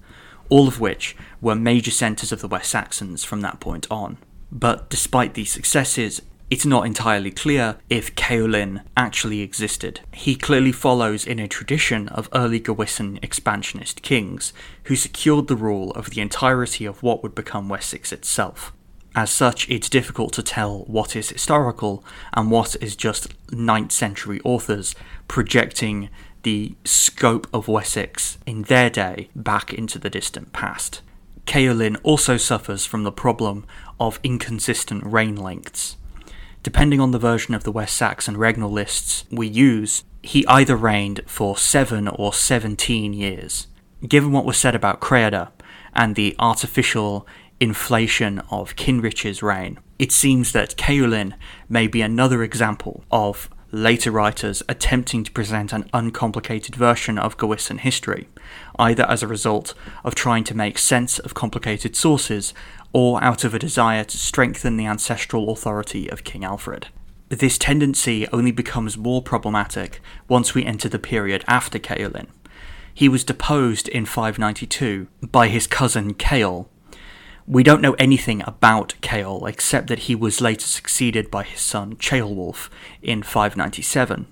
all 0.50 0.68
of 0.68 0.80
which 0.80 1.16
were 1.40 1.54
major 1.54 1.92
centres 1.92 2.32
of 2.32 2.42
the 2.42 2.48
West 2.48 2.72
Saxons 2.72 3.24
from 3.24 3.42
that 3.42 3.60
point 3.60 3.86
on. 3.92 4.18
But 4.52 4.90
despite 4.90 5.36
these 5.36 5.52
successes, 5.52 6.24
it's 6.50 6.66
not 6.66 6.86
entirely 6.86 7.30
clear 7.30 7.78
if 7.90 8.16
Ceawlin 8.16 8.82
actually 8.98 9.42
existed. 9.42 10.02
He 10.12 10.36
clearly 10.36 10.72
follows 10.72 11.28
in 11.28 11.38
a 11.38 11.48
tradition 11.48 12.08
of 12.10 12.30
early 12.34 12.60
Gewissan 12.60 13.24
expansionist 13.24 14.02
kings 14.02 14.52
who 14.86 14.96
secured 14.96 15.48
the 15.48 15.56
rule 15.56 15.92
of 15.92 16.10
the 16.10 16.22
entirety 16.22 16.86
of 16.86 17.04
what 17.04 17.22
would 17.22 17.36
become 17.36 17.70
Wessex 17.70 18.12
itself. 18.12 18.74
As 19.16 19.30
such, 19.30 19.70
it's 19.70 19.90
difficult 19.90 20.34
to 20.34 20.44
tell 20.44 20.80
what 20.86 21.16
is 21.16 21.30
historical 21.30 22.04
and 22.34 22.50
what 22.50 22.76
is 22.82 22.96
just 22.96 23.36
9th 23.48 23.92
century 23.92 24.40
authors 24.44 24.96
projecting 25.28 26.10
the 26.44 26.76
scope 26.86 27.48
of 27.54 27.68
Wessex 27.68 28.38
in 28.46 28.64
their 28.64 28.90
day 28.90 29.30
back 29.36 29.74
into 29.74 30.00
the 30.00 30.10
distant 30.10 30.54
past. 30.54 31.02
Ceawlin 31.46 31.98
also 32.04 32.38
suffers 32.38 32.86
from 32.86 33.04
the 33.04 33.12
problem 33.12 33.66
of 34.00 34.20
inconsistent 34.24 35.04
reign 35.04 35.36
lengths. 35.36 35.98
Depending 36.62 37.00
on 37.00 37.12
the 37.12 37.20
version 37.20 37.54
of 37.54 37.64
the 37.64 37.72
West 37.72 37.96
Saxon 37.96 38.36
regnal 38.36 38.72
lists 38.72 39.24
we 39.32 39.48
use, 39.48 40.04
he 40.22 40.46
either 40.48 40.76
reigned 40.76 41.22
for 41.26 41.58
7 41.58 42.08
or 42.10 42.34
17 42.34 43.14
years. 43.14 43.68
Given 44.08 44.32
what 44.32 44.46
was 44.46 44.58
said 44.58 44.76
about 44.76 45.00
Creoda 45.00 45.52
and 45.94 46.16
the 46.16 46.36
artificial 46.38 47.26
inflation 47.60 48.40
of 48.52 48.76
Cynric's 48.76 49.42
reign, 49.42 49.80
it 49.98 50.12
seems 50.12 50.52
that 50.52 50.76
Ceawlin 50.78 51.34
may 51.70 51.88
be 51.88 52.02
another 52.02 52.44
example 52.44 53.04
of 53.10 53.50
later 53.72 54.12
writers 54.12 54.64
attempting 54.68 55.24
to 55.24 55.32
present 55.32 55.72
an 55.72 55.88
uncomplicated 55.94 56.76
version 56.76 57.20
of 57.20 57.38
Gewissan 57.38 57.80
history, 57.80 58.28
either 58.78 59.06
as 59.08 59.22
a 59.22 59.28
result 59.28 59.74
of 60.04 60.16
trying 60.16 60.44
to 60.46 60.58
make 60.58 60.78
sense 60.78 61.20
of 61.20 61.34
complicated 61.34 61.96
sources 61.96 62.54
or 62.94 63.24
out 63.24 63.44
of 63.44 63.54
a 63.54 63.60
desire 63.60 64.04
to 64.04 64.18
strengthen 64.18 64.78
the 64.78 64.86
ancestral 64.86 65.52
authority 65.52 66.10
of 66.10 66.24
King 66.24 66.44
Alfred. 66.44 66.88
This 67.30 67.60
tendency 67.60 68.28
only 68.30 68.52
becomes 68.52 68.98
more 68.98 69.22
problematic 69.22 70.02
once 70.28 70.56
we 70.56 70.66
enter 70.66 70.90
the 70.90 70.98
period 70.98 71.44
after 71.48 71.78
Ceawlin. 71.78 72.28
He 72.92 73.08
was 73.08 73.24
deposed 73.24 73.88
in 73.88 74.06
592 74.06 75.08
by 75.22 75.48
his 75.48 75.68
cousin 75.68 76.16
Ceol. 76.16 76.68
We 77.46 77.64
don't 77.64 77.82
know 77.82 77.94
anything 77.94 78.44
about 78.46 78.96
Ceol 79.02 79.48
except 79.48 79.88
that 79.88 80.00
he 80.00 80.16
was 80.16 80.42
later 80.42 80.66
succeeded 80.66 81.30
by 81.30 81.44
his 81.44 81.62
son 81.62 81.96
Ceolwulf 81.98 82.70
in 83.02 83.22
597, 83.22 84.28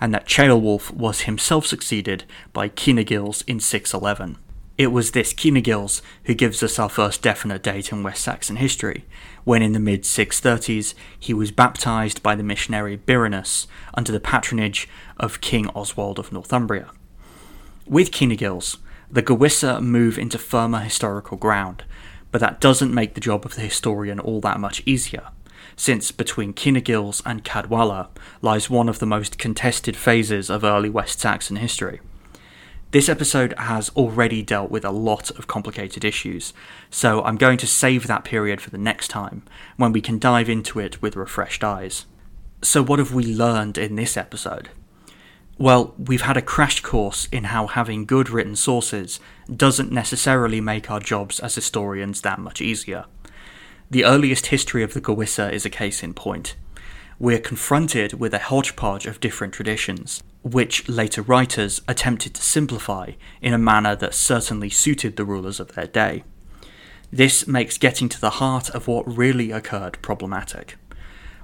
and 0.00 0.14
that 0.14 0.26
Ceolwulf 0.26 0.90
was 0.90 1.22
himself 1.22 1.66
succeeded 1.66 2.24
by 2.52 2.68
Cynegils 2.68 3.42
in 3.42 3.60
611. 3.60 4.38
It 4.78 4.92
was 4.92 5.10
this 5.10 5.34
Cynegils 5.36 6.02
who 6.24 6.34
gives 6.34 6.62
us 6.62 6.78
our 6.78 6.88
first 6.88 7.20
definite 7.20 7.64
date 7.64 7.90
in 7.90 8.04
West 8.04 8.22
Saxon 8.22 8.56
history, 8.56 9.04
when 9.42 9.60
in 9.60 9.72
the 9.72 9.80
mid 9.80 10.04
630s 10.04 10.94
he 11.18 11.34
was 11.34 11.50
baptized 11.50 12.22
by 12.22 12.36
the 12.36 12.44
missionary 12.44 12.96
Birinus 12.96 13.66
under 13.94 14.12
the 14.12 14.20
patronage 14.20 14.88
of 15.16 15.40
King 15.40 15.66
Oswald 15.70 16.20
of 16.20 16.30
Northumbria. 16.30 16.92
With 17.88 18.14
Cynegils, 18.14 18.78
the 19.10 19.22
Gewissa 19.22 19.80
move 19.80 20.16
into 20.16 20.38
firmer 20.38 20.78
historical 20.78 21.36
ground, 21.36 21.82
but 22.30 22.40
that 22.40 22.60
doesn't 22.60 22.94
make 22.94 23.14
the 23.14 23.20
job 23.20 23.44
of 23.44 23.56
the 23.56 23.62
historian 23.62 24.20
all 24.20 24.40
that 24.42 24.60
much 24.60 24.84
easier, 24.86 25.26
since 25.74 26.12
between 26.12 26.54
Cynegils 26.54 27.20
and 27.26 27.42
Cadwalla 27.42 28.10
lies 28.42 28.70
one 28.70 28.88
of 28.88 29.00
the 29.00 29.06
most 29.06 29.38
contested 29.38 29.96
phases 29.96 30.48
of 30.48 30.62
early 30.62 30.88
West 30.88 31.18
Saxon 31.18 31.56
history. 31.56 31.98
This 32.90 33.10
episode 33.10 33.52
has 33.58 33.90
already 33.90 34.42
dealt 34.42 34.70
with 34.70 34.82
a 34.82 34.90
lot 34.90 35.30
of 35.32 35.46
complicated 35.46 36.06
issues, 36.06 36.54
so 36.88 37.22
I'm 37.22 37.36
going 37.36 37.58
to 37.58 37.66
save 37.66 38.06
that 38.06 38.24
period 38.24 38.62
for 38.62 38.70
the 38.70 38.78
next 38.78 39.08
time, 39.08 39.42
when 39.76 39.92
we 39.92 40.00
can 40.00 40.18
dive 40.18 40.48
into 40.48 40.78
it 40.78 41.02
with 41.02 41.14
refreshed 41.14 41.62
eyes. 41.62 42.06
So, 42.62 42.82
what 42.82 42.98
have 42.98 43.12
we 43.12 43.26
learned 43.26 43.76
in 43.76 43.96
this 43.96 44.16
episode? 44.16 44.70
Well, 45.58 45.94
we've 45.98 46.22
had 46.22 46.38
a 46.38 46.42
crash 46.42 46.80
course 46.80 47.28
in 47.30 47.44
how 47.44 47.66
having 47.66 48.06
good 48.06 48.30
written 48.30 48.56
sources 48.56 49.20
doesn't 49.54 49.92
necessarily 49.92 50.62
make 50.62 50.90
our 50.90 51.00
jobs 51.00 51.40
as 51.40 51.56
historians 51.56 52.22
that 52.22 52.38
much 52.38 52.62
easier. 52.62 53.04
The 53.90 54.06
earliest 54.06 54.46
history 54.46 54.82
of 54.82 54.94
the 54.94 55.02
Gewissa 55.02 55.52
is 55.52 55.66
a 55.66 55.70
case 55.70 56.02
in 56.02 56.14
point. 56.14 56.56
We're 57.18 57.38
confronted 57.38 58.14
with 58.14 58.32
a 58.32 58.38
hodgepodge 58.38 59.04
of 59.04 59.20
different 59.20 59.52
traditions, 59.52 60.22
which 60.52 60.88
later 60.88 61.22
writers 61.22 61.80
attempted 61.88 62.34
to 62.34 62.42
simplify 62.42 63.12
in 63.40 63.52
a 63.52 63.58
manner 63.58 63.94
that 63.96 64.14
certainly 64.14 64.70
suited 64.70 65.16
the 65.16 65.24
rulers 65.24 65.60
of 65.60 65.74
their 65.74 65.86
day. 65.86 66.24
This 67.10 67.46
makes 67.46 67.78
getting 67.78 68.08
to 68.10 68.20
the 68.20 68.30
heart 68.30 68.70
of 68.70 68.86
what 68.86 69.16
really 69.16 69.50
occurred 69.50 70.00
problematic. 70.02 70.76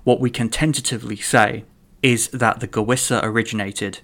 What 0.04 0.20
we 0.20 0.30
can 0.30 0.50
tentatively 0.50 1.16
say 1.16 1.64
is 2.02 2.28
that 2.28 2.60
the 2.60 2.68
Gewissa 2.68 3.22
originated 3.22 4.00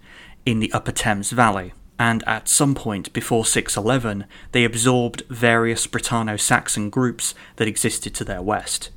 in 0.46 0.58
the 0.58 0.72
Upper 0.72 0.92
Thames 0.92 1.30
Valley, 1.32 1.74
and 1.98 2.24
at 2.26 2.48
some 2.48 2.74
point 2.74 3.12
before 3.12 3.44
611 3.44 4.24
they 4.52 4.64
absorbed 4.64 5.22
various 5.28 5.86
Brittano 5.86 6.40
Saxon 6.40 6.88
groups 6.88 7.34
that 7.56 7.68
existed 7.68 8.14
to 8.14 8.24
their 8.24 8.40
west. 8.40 8.90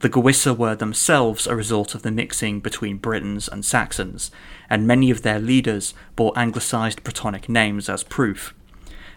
The 0.00 0.08
Gewissa 0.08 0.56
were 0.56 0.76
themselves 0.76 1.48
a 1.48 1.56
result 1.56 1.94
of 1.96 2.02
the 2.02 2.12
mixing 2.12 2.60
between 2.60 2.98
Britons 2.98 3.48
and 3.48 3.64
Saxons, 3.64 4.30
and 4.70 4.86
many 4.86 5.10
of 5.10 5.22
their 5.22 5.40
leaders 5.40 5.92
bore 6.14 6.32
anglicised 6.36 7.02
Brittonic 7.02 7.48
names 7.48 7.88
as 7.88 8.04
proof. 8.04 8.54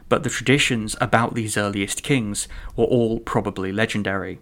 But 0.09 0.23
the 0.23 0.29
traditions 0.29 0.95
about 0.99 1.35
these 1.35 1.55
earliest 1.55 2.01
kings 2.01 2.47
were 2.75 2.85
all 2.85 3.19
probably 3.19 3.71
legendary. 3.71 4.39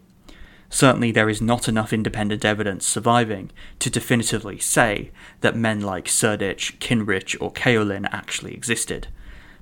Certainly, 0.70 1.12
there 1.12 1.30
is 1.30 1.42
not 1.42 1.68
enough 1.68 1.92
independent 1.92 2.46
evidence 2.46 2.88
surviving 2.88 3.52
to 3.80 3.90
definitively 3.90 4.60
say 4.60 5.12
that 5.42 5.58
men 5.58 5.82
like 5.82 6.06
Cerdic, 6.06 6.80
Cynric, 6.80 7.36
or 7.42 7.52
Ceawlin 7.52 8.08
actually 8.14 8.54
existed. 8.54 9.08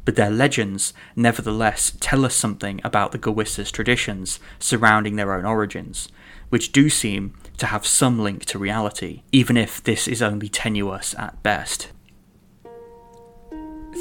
But 0.06 0.16
their 0.16 0.30
legends, 0.30 0.94
nevertheless, 1.16 1.98
tell 2.00 2.24
us 2.24 2.36
something 2.36 2.82
about 2.84 3.14
the 3.14 3.20
Gewissa's 3.20 3.72
traditions 3.72 4.40
surrounding 4.60 5.16
their 5.16 5.34
own 5.34 5.44
origins, 5.44 6.10
which 6.50 6.72
do 6.72 6.90
seem 6.90 7.34
to 7.58 7.66
have 7.68 7.86
some 7.86 8.20
link 8.20 8.46
to 8.46 8.60
reality, 8.60 9.24
even 9.32 9.58
if 9.58 9.84
this 9.84 10.08
is 10.08 10.22
only 10.22 10.50
tenuous 10.50 11.16
at 11.18 11.42
best. 11.44 11.90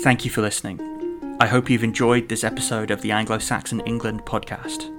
Thank 0.03 0.25
you 0.25 0.31
for 0.31 0.43
listening. 0.43 0.81
I 1.41 1.47
hope 1.47 1.69
you've 1.69 1.85
enjoyed 1.85 2.29
this 2.29 2.45
episode 2.45 2.91
of 2.91 3.03
the 3.03 3.11
Anglo 3.11 3.39
Saxon 3.39 3.81
England 3.81 4.25
podcast. 4.25 4.93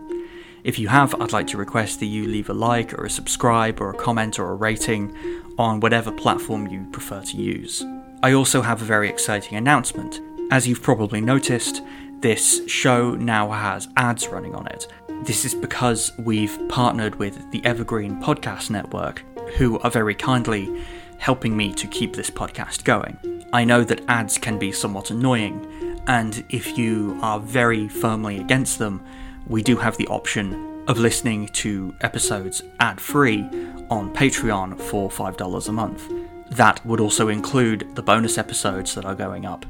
If 0.63 0.77
you 0.77 0.87
have, 0.87 1.15
I'd 1.21 1.31
like 1.31 1.47
to 1.47 1.57
request 1.57 1.99
that 1.99 2.07
you 2.07 2.27
leave 2.27 2.49
a 2.49 2.53
like 2.53 2.93
or 2.93 3.05
a 3.05 3.09
subscribe 3.09 3.79
or 3.79 3.91
a 3.91 3.97
comment 3.97 4.37
or 4.37 4.51
a 4.51 4.55
rating 4.55 5.15
on 5.57 5.79
whatever 5.79 6.11
platform 6.11 6.67
you 6.67 6.85
prefer 6.91 7.21
to 7.21 7.37
use. 7.37 7.85
I 8.21 8.33
also 8.33 8.61
have 8.61 8.81
a 8.81 8.85
very 8.85 9.07
exciting 9.07 9.57
announcement. 9.57 10.19
As 10.51 10.67
you've 10.67 10.81
probably 10.81 11.21
noticed, 11.21 11.81
this 12.19 12.67
show 12.67 13.11
now 13.15 13.51
has 13.51 13.87
ads 13.95 14.27
running 14.27 14.55
on 14.55 14.67
it, 14.67 14.87
this 15.23 15.45
is 15.45 15.53
because 15.53 16.11
we've 16.17 16.57
partnered 16.69 17.15
with 17.15 17.51
the 17.51 17.63
Evergreen 17.65 18.21
Podcast 18.21 18.69
Network, 18.69 19.23
who 19.57 19.79
are 19.79 19.91
very 19.91 20.15
kindly 20.15 20.85
helping 21.17 21.57
me 21.57 21.73
to 21.73 21.87
keep 21.87 22.15
this 22.15 22.29
podcast 22.29 22.83
going. 22.83 23.45
I 23.51 23.63
know 23.63 23.83
that 23.83 24.03
ads 24.07 24.37
can 24.37 24.57
be 24.57 24.71
somewhat 24.71 25.11
annoying, 25.11 26.01
and 26.07 26.43
if 26.49 26.77
you 26.77 27.17
are 27.21 27.39
very 27.39 27.87
firmly 27.87 28.37
against 28.39 28.79
them, 28.79 29.03
we 29.47 29.63
do 29.63 29.77
have 29.77 29.97
the 29.97 30.07
option 30.07 30.83
of 30.87 30.97
listening 30.97 31.47
to 31.49 31.95
episodes 32.01 32.63
ad 32.79 33.01
free 33.01 33.43
on 33.89 34.13
Patreon 34.13 34.79
for 34.79 35.09
$5 35.09 35.67
a 35.67 35.71
month. 35.71 36.11
That 36.51 36.85
would 36.85 37.01
also 37.01 37.27
include 37.27 37.95
the 37.95 38.03
bonus 38.03 38.37
episodes 38.37 38.95
that 38.95 39.05
are 39.05 39.15
going 39.15 39.45
up, 39.45 39.65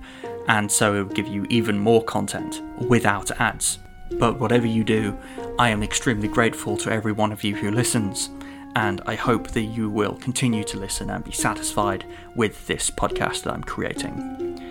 and 0.48 0.72
so 0.72 0.96
it 0.96 1.04
would 1.04 1.16
give 1.16 1.28
you 1.28 1.46
even 1.50 1.80
more 1.80 2.04
content 2.04 2.62
without 2.88 3.32
ads. 3.40 3.80
But 4.14 4.40
whatever 4.40 4.66
you 4.66 4.84
do, 4.84 5.18
I 5.60 5.70
am 5.70 5.84
extremely 5.84 6.28
grateful 6.28 6.78
to 6.78 6.92
every 6.92 7.12
one 7.12 7.32
of 7.32 7.44
you 7.44 7.56
who 7.56 7.72
listens, 7.72 8.30
and 8.76 9.02
I 9.06 9.16
hope 9.16 9.50
that 9.50 9.64
you 9.64 9.90
will 9.90 10.16
continue 10.16 10.64
to 10.66 10.80
listen 10.80 11.10
and 11.10 11.24
be 11.24 11.32
satisfied 11.32 12.06
with 12.36 12.68
this 12.68 12.90
podcast 12.90 13.44
that 13.44 13.54
I'm 13.54 13.64
creating. 13.64 14.62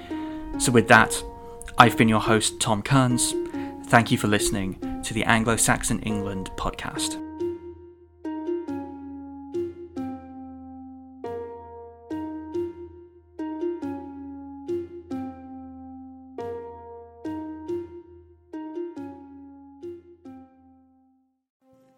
So, 0.59 0.73
with 0.73 0.89
that, 0.89 1.23
I've 1.79 1.97
been 1.97 2.09
your 2.09 2.21
host, 2.21 2.61
Tom 2.61 2.83
Kearns. 2.83 3.35
Thank 3.87 4.11
you 4.11 4.19
for 4.19 4.29
listening 4.29 5.03
to 5.03 5.15
the 5.15 5.25
Anglo 5.25 5.57
Saxon 5.57 6.01
England 6.01 6.51
podcast. 6.57 7.23